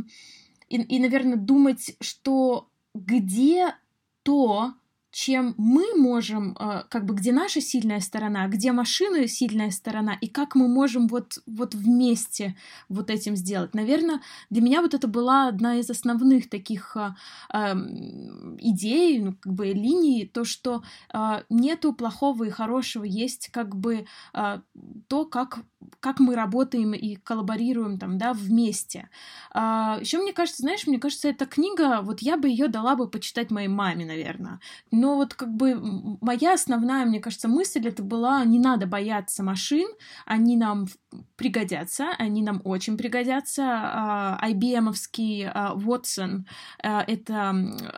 и, 0.70 0.78
и, 0.78 1.00
наверное, 1.00 1.36
думать, 1.36 1.98
что 2.00 2.70
где 2.96 3.76
то, 4.24 4.74
чем 5.18 5.56
мы 5.58 5.96
можем, 5.96 6.56
э, 6.60 6.84
как 6.90 7.06
бы 7.06 7.16
где 7.16 7.32
наша 7.32 7.60
сильная 7.60 8.02
сторона, 8.02 8.48
где 8.48 8.72
машина 8.72 9.28
сильная 9.28 9.72
сторона, 9.72 10.16
и 10.22 10.28
как 10.28 10.54
мы 10.54 10.68
можем 10.68 11.08
вот, 11.08 11.40
вот 11.48 11.74
вместе 11.74 12.56
вот 12.88 13.10
этим 13.10 13.36
сделать. 13.36 13.74
Наверное, 13.74 14.22
для 14.52 14.62
меня 14.62 14.80
вот 14.84 14.94
это 14.94 15.08
была 15.08 15.48
одна 15.48 15.78
из 15.78 15.90
основных 15.90 16.52
таких 16.52 16.96
э, 16.96 17.16
эм, 17.52 18.58
идей, 18.60 19.20
ну, 19.20 19.34
как 19.34 19.54
бы 19.54 19.66
линий, 19.66 20.30
то, 20.32 20.46
что 20.46 20.84
э, 21.12 21.42
нету 21.50 21.94
плохого 21.94 22.44
и 22.44 22.52
хорошего, 22.52 23.04
есть 23.04 23.50
как 23.52 23.76
бы 23.76 24.06
э, 24.36 24.60
то, 25.08 25.26
как, 25.26 25.62
как 26.00 26.20
мы 26.20 26.36
работаем 26.36 26.94
и 26.94 27.16
коллаборируем 27.16 27.98
там, 27.98 28.20
да, 28.20 28.34
вместе. 28.34 29.10
А, 29.52 29.98
еще 30.00 30.20
мне 30.20 30.34
кажется, 30.34 30.62
знаешь, 30.62 30.86
мне 30.86 31.00
кажется, 31.00 31.28
эта 31.28 31.48
книга, 31.48 32.02
вот 32.04 32.20
я 32.22 32.38
бы 32.38 32.50
ее 32.50 32.68
дала 32.68 32.96
бы 32.96 33.10
почитать 33.10 33.50
моей 33.50 33.68
маме, 33.68 34.06
наверное. 34.06 34.60
Но 34.92 35.07
вот 35.16 35.34
как 35.34 35.54
бы 35.54 35.80
моя 36.22 36.54
основная, 36.54 37.06
мне 37.06 37.20
кажется, 37.20 37.48
мысль 37.48 37.88
это 37.88 38.04
была, 38.04 38.44
не 38.44 38.60
надо 38.60 38.88
бояться 38.88 39.44
машин, 39.44 39.88
они 40.26 40.58
нам 40.58 40.88
пригодятся, 41.36 42.10
они 42.18 42.42
нам 42.42 42.62
очень 42.64 42.98
пригодятся. 42.98 43.64
А, 43.64 44.40
IBM-овский 44.50 45.50
а, 45.54 45.76
Watson 45.76 46.46
а,— 46.84 47.04
это 47.08 47.54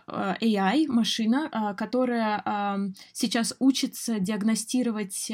AI, 0.07 0.87
машина, 0.87 1.75
которая 1.77 2.93
сейчас 3.13 3.55
учится 3.59 4.19
диагностировать 4.19 5.31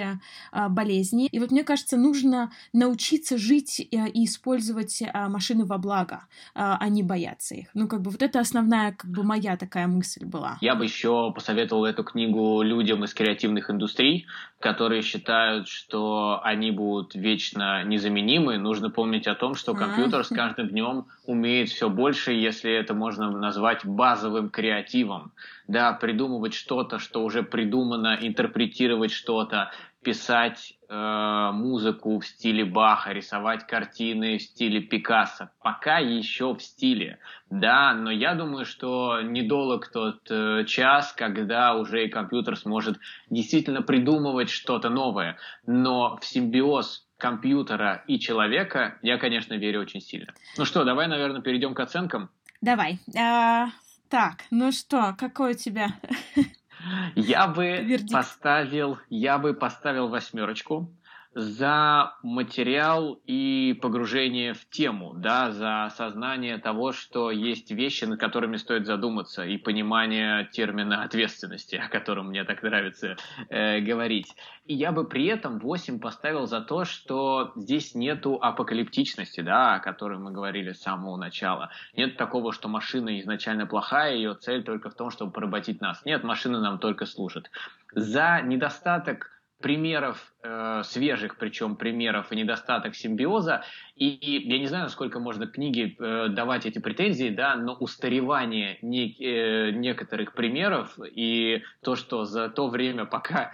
болезни. 0.70 1.28
И 1.28 1.40
вот 1.40 1.52
мне 1.52 1.64
кажется, 1.64 1.98
нужно 1.98 2.52
научиться 2.74 3.38
жить 3.38 3.80
и 3.80 4.26
использовать 4.26 5.02
машины 5.14 5.66
во 5.66 5.78
благо, 5.78 6.26
а 6.54 6.88
не 6.90 7.04
бояться 7.04 7.56
их. 7.56 7.70
Ну, 7.74 7.88
как 7.88 8.02
бы 8.02 8.12
вот 8.12 8.22
это 8.22 8.40
основная, 8.40 8.92
как 8.92 9.12
бы 9.12 9.24
моя 9.24 9.58
такая 9.58 9.88
мысль 9.88 10.26
была. 10.26 10.58
Я 10.62 10.76
бы 10.76 10.84
еще 10.84 11.32
посоветовал 11.34 11.65
эту 11.72 12.04
книгу 12.04 12.62
людям 12.62 13.04
из 13.04 13.14
креативных 13.14 13.70
индустрий, 13.70 14.28
которые 14.60 15.02
считают, 15.02 15.68
что 15.68 16.40
они 16.44 16.72
будут 16.72 17.16
вечно 17.16 17.84
незаменимы. 17.84 18.58
Нужно 18.58 18.90
помнить 18.90 19.28
о 19.28 19.36
том, 19.36 19.56
что 19.56 19.74
компьютер 19.74 20.24
с 20.24 20.30
каждым 20.30 20.70
днем 20.70 21.06
умеет 21.26 21.70
все 21.70 21.90
больше, 21.90 22.34
если 22.34 22.72
это 22.72 22.94
можно 22.94 23.32
назвать 23.32 23.86
базовым 23.86 24.50
креативом. 24.50 25.32
Да, 25.68 25.94
придумывать 25.94 26.54
что-то, 26.54 27.00
что 27.00 27.24
уже 27.24 27.44
придумано, 27.44 28.18
интерпретировать 28.22 29.12
что-то, 29.12 29.72
писать 30.06 30.78
э, 30.88 31.50
музыку 31.52 32.20
в 32.20 32.26
стиле 32.26 32.64
Баха, 32.64 33.12
рисовать 33.12 33.66
картины 33.66 34.38
в 34.38 34.42
стиле 34.44 34.80
Пикассо. 34.80 35.50
Пока 35.62 35.98
еще 35.98 36.54
в 36.54 36.62
стиле, 36.62 37.18
да, 37.50 37.94
но 37.96 38.12
я 38.12 38.36
думаю, 38.36 38.66
что 38.66 39.20
недолг 39.22 39.92
тот 39.92 40.30
э, 40.30 40.64
час, 40.66 41.12
когда 41.12 41.74
уже 41.76 42.06
и 42.06 42.10
компьютер 42.10 42.56
сможет 42.56 43.00
действительно 43.32 43.82
придумывать 43.82 44.52
что-то 44.52 44.90
новое. 44.90 45.38
Но 45.66 46.18
в 46.22 46.26
симбиоз 46.26 47.08
компьютера 47.18 48.04
и 48.06 48.20
человека 48.20 49.00
я, 49.02 49.18
конечно, 49.18 49.56
верю 49.56 49.82
очень 49.82 50.02
сильно. 50.02 50.34
Ну 50.58 50.66
что, 50.66 50.84
давай, 50.84 51.08
наверное, 51.08 51.42
перейдем 51.42 51.74
к 51.74 51.80
оценкам. 51.80 52.30
Давай. 52.62 53.00
А, 53.18 53.70
так, 54.10 54.44
ну 54.52 54.72
что, 54.72 55.16
какой 55.18 55.52
у 55.52 55.56
тебя 55.56 55.88
я 57.16 57.48
бы 57.48 57.78
Вердикт. 57.82 58.12
поставил, 58.12 59.00
я 59.10 59.38
бы 59.38 59.54
поставил 59.54 60.08
восьмерочку 60.08 60.90
за 61.36 62.16
материал 62.24 63.20
и 63.28 63.78
погружение 63.82 64.54
в 64.54 64.70
тему, 64.70 65.14
да, 65.16 65.52
за 65.52 65.84
осознание 65.84 66.58
того, 66.60 66.94
что 66.94 67.30
есть 67.30 67.72
вещи, 67.72 68.06
над 68.06 68.22
которыми 68.22 68.56
стоит 68.56 68.86
задуматься, 68.86 69.44
и 69.44 69.58
понимание 69.58 70.46
термина 70.46 71.04
ответственности, 71.04 71.76
о 71.86 71.90
котором 71.90 72.30
мне 72.30 72.46
так 72.46 72.64
нравится 72.64 73.18
э, 73.50 73.82
говорить. 73.82 74.34
И 74.66 74.76
я 74.76 74.94
бы 74.94 75.06
при 75.06 75.26
этом 75.26 75.60
8 75.60 76.00
поставил 76.00 76.48
за 76.48 76.62
то, 76.62 76.86
что 76.86 77.52
здесь 77.58 77.96
нету 77.96 78.40
апокалиптичности, 78.42 79.42
да, 79.42 79.76
о 79.76 79.80
которой 79.80 80.18
мы 80.18 80.32
говорили 80.32 80.72
с 80.72 80.82
самого 80.82 81.18
начала. 81.18 81.70
Нет 81.98 82.16
такого, 82.16 82.54
что 82.54 82.70
машина 82.70 83.20
изначально 83.20 83.68
плохая, 83.68 84.16
ее 84.16 84.36
цель 84.36 84.64
только 84.64 84.90
в 84.90 84.96
том, 84.96 85.12
чтобы 85.12 85.34
поработить 85.34 85.82
нас. 85.82 86.06
Нет, 86.06 86.24
машина 86.24 86.62
нам 86.62 86.80
только 86.80 87.06
служит. 87.06 87.52
За 87.94 88.42
недостаток 88.42 89.35
примеров 89.66 90.32
э, 90.44 90.84
свежих, 90.84 91.40
причем 91.40 91.76
примеров 91.76 92.32
и 92.32 92.36
недостаток 92.36 92.94
симбиоза. 92.94 93.64
И, 93.96 94.10
и 94.10 94.48
я 94.48 94.60
не 94.60 94.68
знаю, 94.68 94.84
насколько 94.84 95.20
можно 95.20 95.48
книге 95.48 95.96
э, 95.98 96.28
давать 96.30 96.68
эти 96.68 96.78
претензии, 96.78 97.30
да, 97.30 97.56
но 97.56 97.74
устаревание 97.74 98.78
не, 98.84 99.16
э, 99.20 99.72
некоторых 99.72 100.34
примеров 100.34 101.00
и 101.04 101.64
то, 101.82 101.96
что 101.96 102.26
за 102.26 102.48
то 102.50 102.68
время, 102.68 103.06
пока 103.06 103.54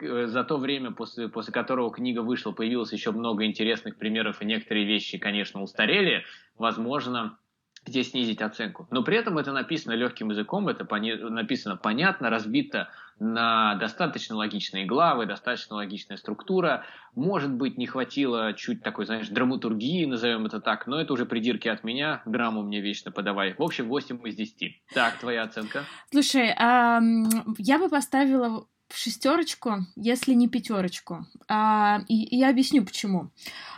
э, 0.00 0.26
за 0.26 0.42
то 0.42 0.56
время, 0.56 0.90
после, 0.90 1.28
после 1.28 1.52
которого 1.52 1.92
книга 1.92 2.22
вышла, 2.22 2.50
появилось 2.50 2.92
еще 2.92 3.12
много 3.12 3.44
интересных 3.44 3.98
примеров, 3.98 4.42
и 4.42 4.44
некоторые 4.44 4.84
вещи, 4.84 5.16
конечно, 5.16 5.62
устарели, 5.62 6.24
возможно, 6.58 7.38
здесь 7.86 8.10
снизить 8.10 8.42
оценку. 8.42 8.88
Но 8.90 9.04
при 9.04 9.16
этом 9.16 9.38
это 9.38 9.52
написано 9.52 9.92
легким 9.92 10.30
языком, 10.30 10.68
это 10.68 10.84
пони- 10.84 11.14
написано 11.14 11.76
понятно, 11.76 12.30
разбито 12.30 12.88
на 13.18 13.74
достаточно 13.76 14.36
логичные 14.36 14.84
главы, 14.84 15.26
достаточно 15.26 15.76
логичная 15.76 16.16
структура. 16.16 16.84
Может 17.14 17.52
быть, 17.52 17.78
не 17.78 17.86
хватило 17.86 18.52
чуть 18.54 18.82
такой, 18.82 19.06
знаешь, 19.06 19.28
драматургии, 19.28 20.04
назовем 20.06 20.46
это 20.46 20.60
так, 20.60 20.86
но 20.86 21.00
это 21.00 21.12
уже 21.12 21.26
придирки 21.26 21.68
от 21.68 21.84
меня, 21.84 22.22
драму 22.26 22.62
мне 22.62 22.80
вечно 22.80 23.10
подавай. 23.10 23.54
В 23.54 23.62
общем, 23.62 23.88
8 23.88 24.26
из 24.28 24.36
10. 24.36 24.82
Так, 24.94 25.18
твоя 25.18 25.42
оценка? 25.42 25.84
Слушай, 26.10 26.54
я 26.56 27.78
бы 27.78 27.88
поставила 27.88 28.66
шестерочку, 28.94 29.86
если 29.96 30.34
не 30.34 30.48
пятерочку. 30.48 31.26
А, 31.48 32.00
и 32.08 32.36
я 32.36 32.50
объясню 32.50 32.84
почему. 32.84 33.30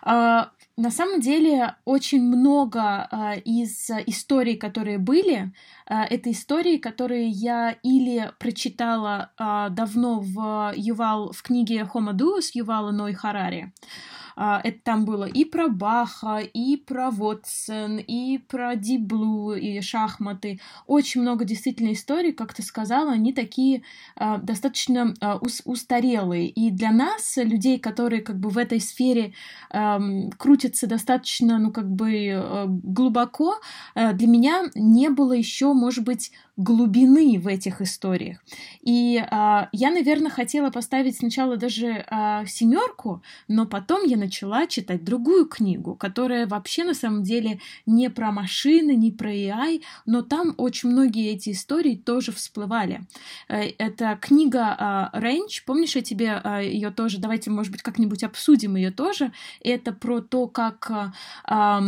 А, 0.02 0.50
на 0.76 0.90
самом 0.90 1.20
деле 1.20 1.76
очень 1.84 2.22
много 2.22 3.08
э, 3.10 3.40
из 3.40 3.90
историй, 4.06 4.56
которые 4.56 4.98
были, 4.98 5.52
э, 5.86 5.94
это 6.10 6.32
истории, 6.32 6.78
которые 6.78 7.28
я 7.28 7.76
или 7.82 8.32
прочитала 8.40 9.30
э, 9.38 9.68
давно 9.70 10.18
в 10.18 10.72
Ювал 10.74 11.30
в 11.30 11.42
книге 11.42 11.88
Homo 11.94 12.12
Deus 12.12 12.50
Ювала 12.54 12.90
Ной 12.90 13.12
Харари, 13.12 13.72
а, 13.72 14.23
это 14.36 14.78
там 14.82 15.04
было 15.04 15.24
и 15.24 15.44
про 15.44 15.68
Баха, 15.68 16.38
и 16.38 16.76
про 16.76 17.10
Вотсон, 17.10 17.98
и 17.98 18.38
про 18.38 18.76
Диблу, 18.76 19.54
и 19.54 19.80
шахматы. 19.80 20.60
Очень 20.86 21.22
много 21.22 21.44
действительно 21.44 21.92
историй, 21.92 22.32
как 22.32 22.54
ты 22.54 22.62
сказала, 22.62 23.12
они 23.12 23.32
такие 23.32 23.82
а, 24.16 24.38
достаточно 24.38 25.14
а, 25.20 25.40
устарелые. 25.64 26.48
И 26.48 26.70
для 26.70 26.90
нас, 26.90 27.36
людей, 27.36 27.78
которые 27.78 28.22
как 28.22 28.38
бы 28.38 28.48
в 28.48 28.58
этой 28.58 28.80
сфере 28.80 29.34
крутятся 30.38 30.86
достаточно, 30.86 31.58
ну, 31.58 31.72
как 31.72 31.90
бы 31.90 32.68
глубоко, 32.82 33.56
для 33.94 34.26
меня 34.26 34.64
не 34.74 35.08
было 35.10 35.32
еще, 35.32 35.72
может 35.72 36.04
быть, 36.04 36.30
глубины 36.56 37.38
в 37.38 37.48
этих 37.48 37.80
историях. 37.80 38.38
И 38.80 39.22
а, 39.30 39.68
я, 39.72 39.90
наверное, 39.90 40.30
хотела 40.30 40.70
поставить 40.70 41.16
сначала 41.16 41.56
даже 41.56 42.04
а, 42.08 42.46
семерку, 42.46 43.22
но 43.48 43.66
потом 43.66 44.04
я 44.04 44.16
начала 44.16 44.66
читать 44.66 45.04
другую 45.04 45.46
книгу, 45.46 45.96
которая 45.96 46.46
вообще 46.46 46.84
на 46.84 46.94
самом 46.94 47.22
деле 47.24 47.60
не 47.86 48.08
про 48.08 48.30
машины, 48.30 48.94
не 48.94 49.10
про 49.10 49.32
AI, 49.32 49.82
но 50.06 50.22
там 50.22 50.54
очень 50.56 50.90
многие 50.90 51.32
эти 51.32 51.50
истории 51.50 51.96
тоже 51.96 52.30
всплывали. 52.30 53.00
Э, 53.48 53.70
это 53.78 54.16
книга 54.20 54.76
а, 54.78 55.10
Range, 55.14 55.62
помнишь, 55.66 55.96
я 55.96 56.02
тебе 56.02 56.40
а, 56.44 56.60
ее 56.60 56.90
тоже, 56.90 57.18
давайте, 57.18 57.50
может 57.50 57.72
быть, 57.72 57.82
как-нибудь 57.82 58.22
обсудим 58.22 58.76
ее 58.76 58.90
тоже. 58.90 59.32
Это 59.60 59.92
про 59.92 60.20
то, 60.20 60.46
как 60.46 60.90
а, 61.44 61.82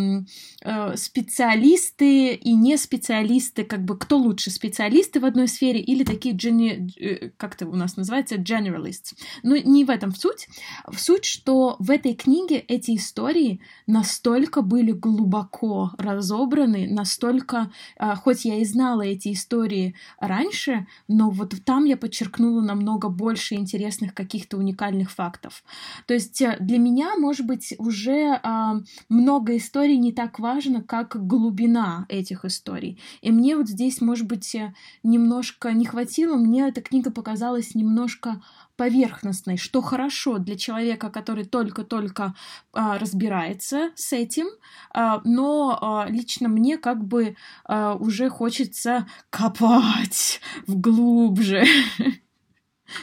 а, 0.65 0.97
специалисты 0.97 2.35
и 2.35 2.55
не 2.55 2.77
специалисты, 2.77 3.65
как 3.65 3.85
бы 3.85 3.97
кто 3.97 4.19
лучше 4.19 4.51
специалисты 4.57 5.21
в 5.21 5.25
одной 5.25 5.49
сфере 5.49 5.81
или 5.81 6.05
такие, 6.05 6.35
geni... 6.35 6.91
Э, 6.99 7.31
как 7.37 7.55
это 7.55 7.69
у 7.69 7.77
нас 7.77 7.97
называется, 7.97 8.37
generalists. 8.37 9.15
Но 9.43 9.57
не 9.57 9.85
в 9.85 9.91
этом 9.91 10.15
суть. 10.15 10.49
В 10.87 10.99
суть, 10.99 11.25
что 11.25 11.77
в 11.79 11.91
этой 11.91 12.15
книге 12.15 12.59
эти 12.59 12.97
истории 12.97 13.61
настолько 13.87 14.63
были 14.63 14.93
глубоко 14.93 15.93
разобраны, 15.99 16.89
настолько, 16.91 17.71
а, 17.99 18.17
хоть 18.17 18.45
я 18.45 18.57
и 18.57 18.65
знала 18.65 19.03
эти 19.03 19.33
истории 19.33 19.95
раньше, 20.19 20.87
но 21.09 21.31
вот 21.31 21.55
там 21.65 21.85
я 21.85 21.97
подчеркнула 21.97 22.61
намного 22.61 23.09
больше 23.09 23.55
интересных 23.55 24.15
каких-то 24.15 24.57
уникальных 24.57 25.11
фактов. 25.11 25.63
То 26.07 26.15
есть 26.15 26.41
э, 26.41 26.57
для 26.61 26.79
меня, 26.79 27.17
может 27.17 27.47
быть, 27.47 27.75
уже 27.79 28.41
а, 28.43 28.81
много 29.09 29.57
историй 29.57 29.97
не 29.97 30.13
так 30.13 30.39
важно, 30.39 30.83
как 30.83 31.27
глубина 31.27 32.07
этих 32.09 32.45
историй. 32.45 32.99
И 33.21 33.31
мне 33.31 33.57
вот 33.57 33.69
здесь, 33.69 34.01
может 34.01 34.27
быть, 34.27 34.46
быть, 34.55 34.75
немножко 35.03 35.73
не 35.73 35.87
хватило. 35.87 36.37
Мне 36.37 36.69
эта 36.69 36.81
книга 36.81 37.11
показалась 37.11 37.75
немножко 37.75 38.43
поверхностной, 38.77 39.57
что 39.57 39.81
хорошо 39.81 40.39
для 40.39 40.57
человека, 40.57 41.11
который 41.11 41.45
только-только 41.45 42.35
а, 42.73 42.99
разбирается 42.99 43.91
с 43.95 44.13
этим, 44.13 44.47
а, 44.93 45.21
но 45.25 45.79
а, 45.81 46.07
лично 46.09 46.49
мне 46.49 46.77
как 46.77 47.05
бы 47.05 47.37
а, 47.65 47.95
уже 47.95 48.29
хочется 48.29 49.07
копать 49.31 50.41
вглубже. 50.67 51.65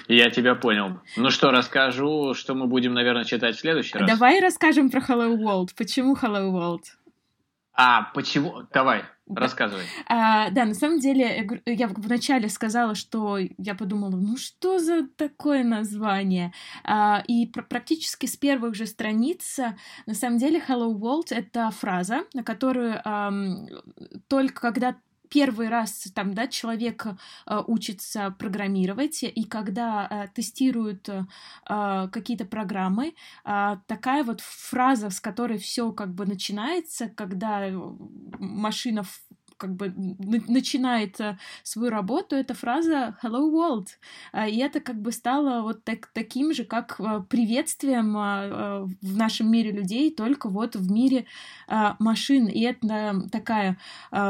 Я 0.07 0.29
тебя 0.29 0.55
понял. 0.55 0.99
Ну 1.17 1.29
что, 1.29 1.51
расскажу, 1.51 2.33
что 2.35 2.55
мы 2.55 2.67
будем, 2.67 2.93
наверное, 2.93 3.25
читать 3.25 3.55
в 3.55 3.59
следующий 3.59 3.97
раз. 3.97 4.09
Давай 4.09 4.39
расскажем 4.39 4.89
про 4.89 5.01
Hello 5.01 5.35
World. 5.35 5.69
Почему 5.75 6.15
Hello 6.15 6.51
World? 6.51 6.83
А, 7.73 8.11
почему? 8.13 8.63
Давай, 8.71 9.03
Рассказывай. 9.27 9.85
А, 10.07 10.49
да, 10.49 10.65
на 10.65 10.73
самом 10.73 10.99
деле, 10.99 11.49
я 11.65 11.87
вначале 11.87 12.49
сказала, 12.49 12.93
что 12.93 13.37
я 13.37 13.73
подумала, 13.73 14.17
ну 14.17 14.35
что 14.35 14.79
за 14.79 15.07
такое 15.07 15.63
название? 15.63 16.51
А, 16.83 17.23
и 17.27 17.47
пр 17.47 17.63
практически 17.63 18.25
с 18.25 18.35
первых 18.35 18.75
же 18.75 18.85
страниц, 18.85 19.59
на 20.05 20.13
самом 20.13 20.39
деле, 20.39 20.61
Hello 20.67 20.93
World— 20.93 21.27
это 21.29 21.71
фраза, 21.71 22.23
на 22.33 22.43
которую 22.43 22.99
а, 23.05 23.31
только 24.27 24.61
когда 24.61 24.97
первый 25.33 25.69
раз 25.69 26.07
там, 26.13 26.33
да, 26.33 26.47
человек 26.47 27.07
э, 27.07 27.63
учится 27.67 28.35
программировать, 28.37 29.23
и 29.23 29.43
когда 29.45 30.07
э, 30.09 30.27
тестируют 30.35 31.09
э, 31.09 31.25
какие-то 31.65 32.45
программы, 32.45 33.15
э, 33.43 33.77
такая 33.87 34.23
вот 34.23 34.41
фраза, 34.41 35.09
с 35.09 35.19
которой 35.19 35.57
все 35.57 35.91
как 35.91 36.13
бы 36.13 36.25
начинается, 36.27 37.09
когда 37.09 37.67
машина 38.39 39.03
как 39.57 39.75
бы 39.75 39.93
начинает 40.47 41.19
свою 41.63 41.89
работу, 41.89 42.35
эта 42.35 42.53
фраза 42.53 43.15
«Hello 43.23 43.51
World». 43.51 43.87
А, 44.31 44.47
и 44.47 44.57
это 44.57 44.79
как 44.79 45.01
бы 45.01 45.11
стало 45.11 45.61
вот 45.61 45.83
так, 45.83 46.07
таким 46.13 46.53
же, 46.53 46.63
как 46.63 46.95
э, 46.99 47.23
приветствием 47.29 48.15
а, 48.17 48.87
в 49.01 49.17
нашем 49.17 49.51
мире 49.51 49.71
людей, 49.71 50.11
только 50.11 50.49
вот 50.49 50.75
в 50.75 50.91
мире 50.91 51.25
а, 51.67 51.95
машин. 51.99 52.47
И 52.47 52.61
это 52.61 53.21
такая 53.31 53.77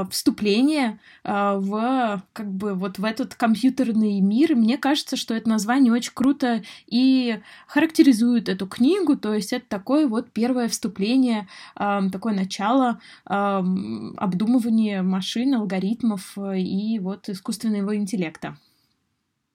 вступление 0.10 1.00
в 1.24 2.22
как 2.34 2.52
бы 2.52 2.74
вот 2.74 3.00
в 3.00 3.06
этот 3.06 3.36
компьютерный 3.36 4.20
мир. 4.22 4.56
Мне 4.56 4.78
кажется, 4.78 5.16
что 5.16 5.34
это 5.34 5.50
название 5.50 5.92
очень 5.92 6.12
круто 6.14 6.64
и 6.88 7.40
характеризует 7.68 8.50
эту 8.50 8.68
книгу, 8.68 9.18
то 9.18 9.34
есть 9.34 9.54
это 9.54 9.66
такое 9.68 10.08
вот 10.08 10.32
первое 10.32 10.68
вступление, 10.68 11.48
такое 11.76 12.34
начало 12.34 13.00
обдумывания 13.26 15.02
машин 15.14 15.54
алгоритмов 15.54 16.38
э, 16.38 16.60
и 16.60 17.00
вот 17.00 17.30
искусственного 17.30 17.96
интеллекта. 17.96 18.58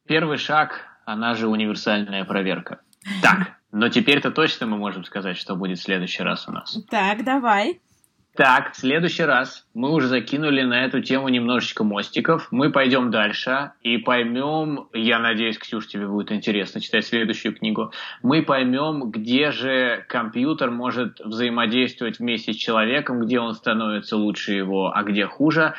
Первый 0.06 0.38
шаг, 0.38 0.86
она 1.04 1.34
же 1.34 1.48
универсальная 1.48 2.24
проверка. 2.24 2.80
Так, 3.22 3.56
но 3.72 3.88
теперь-то 3.88 4.30
точно 4.30 4.66
мы 4.66 4.76
можем 4.78 5.04
сказать, 5.04 5.36
что 5.36 5.56
будет 5.56 5.78
в 5.78 5.82
следующий 5.82 6.22
раз 6.22 6.48
у 6.48 6.52
нас. 6.52 6.78
Так, 6.90 7.24
давай. 7.24 7.80
Так, 8.38 8.72
в 8.72 8.76
следующий 8.76 9.24
раз 9.24 9.66
мы 9.74 9.92
уже 9.92 10.06
закинули 10.06 10.62
на 10.62 10.84
эту 10.84 11.02
тему 11.02 11.28
немножечко 11.28 11.82
мостиков. 11.82 12.46
Мы 12.52 12.70
пойдем 12.70 13.10
дальше 13.10 13.72
и 13.82 13.98
поймем, 13.98 14.86
я 14.92 15.18
надеюсь, 15.18 15.58
Ксюш, 15.58 15.88
тебе 15.88 16.06
будет 16.06 16.30
интересно 16.30 16.80
читать 16.80 17.04
следующую 17.04 17.56
книгу, 17.56 17.90
мы 18.22 18.44
поймем, 18.44 19.10
где 19.10 19.50
же 19.50 20.06
компьютер 20.08 20.70
может 20.70 21.18
взаимодействовать 21.18 22.20
вместе 22.20 22.52
с 22.52 22.56
человеком, 22.56 23.26
где 23.26 23.40
он 23.40 23.54
становится 23.54 24.16
лучше 24.16 24.52
его, 24.52 24.92
а 24.94 25.02
где 25.02 25.26
хуже 25.26 25.74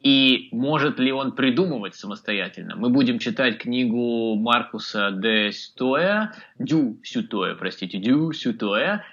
и 0.00 0.48
может 0.52 1.00
ли 1.00 1.10
он 1.10 1.32
придумывать 1.32 1.96
самостоятельно. 1.96 2.76
Мы 2.76 2.90
будем 2.90 3.18
читать 3.18 3.58
книгу 3.58 4.36
Маркуса 4.36 5.10
де 5.10 5.50
Стоя, 5.50 6.32
Дю 6.60 7.00
Сютоя, 7.02 7.56
простите, 7.56 7.98
Дю 7.98 8.30
Сютоя, 8.30 9.04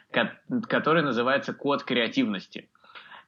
который 0.68 1.02
называется 1.02 1.54
«Код 1.54 1.84
креативности». 1.84 2.70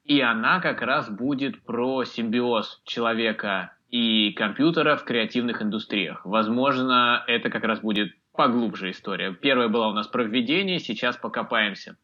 И 0.05 0.21
она 0.21 0.59
как 0.59 0.81
раз 0.81 1.09
будет 1.09 1.63
про 1.63 2.05
симбиоз 2.05 2.81
человека 2.85 3.73
и 3.89 4.31
компьютера 4.33 4.95
в 4.97 5.03
креативных 5.03 5.63
индустриях. 5.63 6.21
Возможно, 6.25 7.23
это 7.27 7.49
как 7.49 7.63
раз 7.63 7.79
будет 7.79 8.13
поглубже 8.33 8.91
история. 8.91 9.33
Первая 9.33 9.67
была 9.67 9.89
у 9.89 9.93
нас 9.93 10.07
про 10.07 10.23
введение, 10.23 10.79
сейчас 10.79 11.17
покопаемся. 11.17 11.97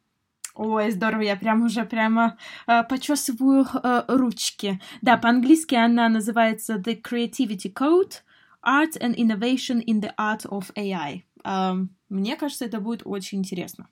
Ой, 0.55 0.91
здорово, 0.91 1.21
я 1.21 1.35
прям 1.35 1.63
уже 1.63 1.85
прямо 1.85 2.37
э, 2.67 2.83
почесываю 2.83 3.65
э, 3.65 4.03
ручки. 4.07 4.81
Да, 5.01 5.17
по-английски 5.17 5.75
она 5.75 6.09
называется 6.09 6.75
The 6.75 7.01
Creativity 7.01 7.71
Code 7.73 8.21
Art 8.65 8.99
and 8.99 9.15
Innovation 9.15 9.81
in 9.85 10.01
the 10.01 10.11
Art 10.17 10.45
of 10.49 10.73
AI. 10.75 11.21
Э, 11.45 11.73
мне 12.09 12.35
кажется, 12.35 12.65
это 12.65 12.79
будет 12.79 13.03
очень 13.05 13.39
интересно. 13.39 13.87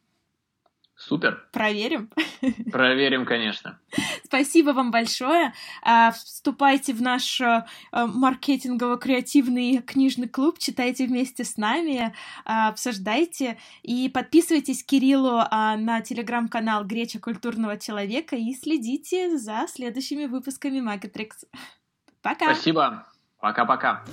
Супер. 1.00 1.48
Проверим? 1.54 2.10
Проверим, 2.72 3.26
конечно. 3.26 3.80
Спасибо 4.26 4.72
вам 4.72 4.92
большое. 4.92 5.54
А, 5.82 6.12
вступайте 6.12 6.94
в 6.94 7.02
наш 7.02 7.40
э, 7.40 7.64
маркетингово-креативный 7.94 9.82
книжный 9.82 10.28
клуб, 10.28 10.60
читайте 10.60 11.08
вместе 11.08 11.46
с 11.46 11.56
нами, 11.56 12.14
а, 12.44 12.68
обсуждайте 12.68 13.58
и 13.82 14.10
подписывайтесь 14.10 14.84
Кириллу 14.84 15.40
а, 15.50 15.78
на 15.78 16.02
телеграм-канал 16.02 16.84
Греча 16.84 17.20
культурного 17.20 17.78
человека 17.78 18.36
и 18.36 18.54
следите 18.54 19.38
за 19.38 19.68
следующими 19.70 20.26
выпусками 20.26 20.82
Магитрикс. 20.82 21.46
Пока. 22.22 22.54
Спасибо. 22.54 23.08
Пока-пока. 23.40 24.04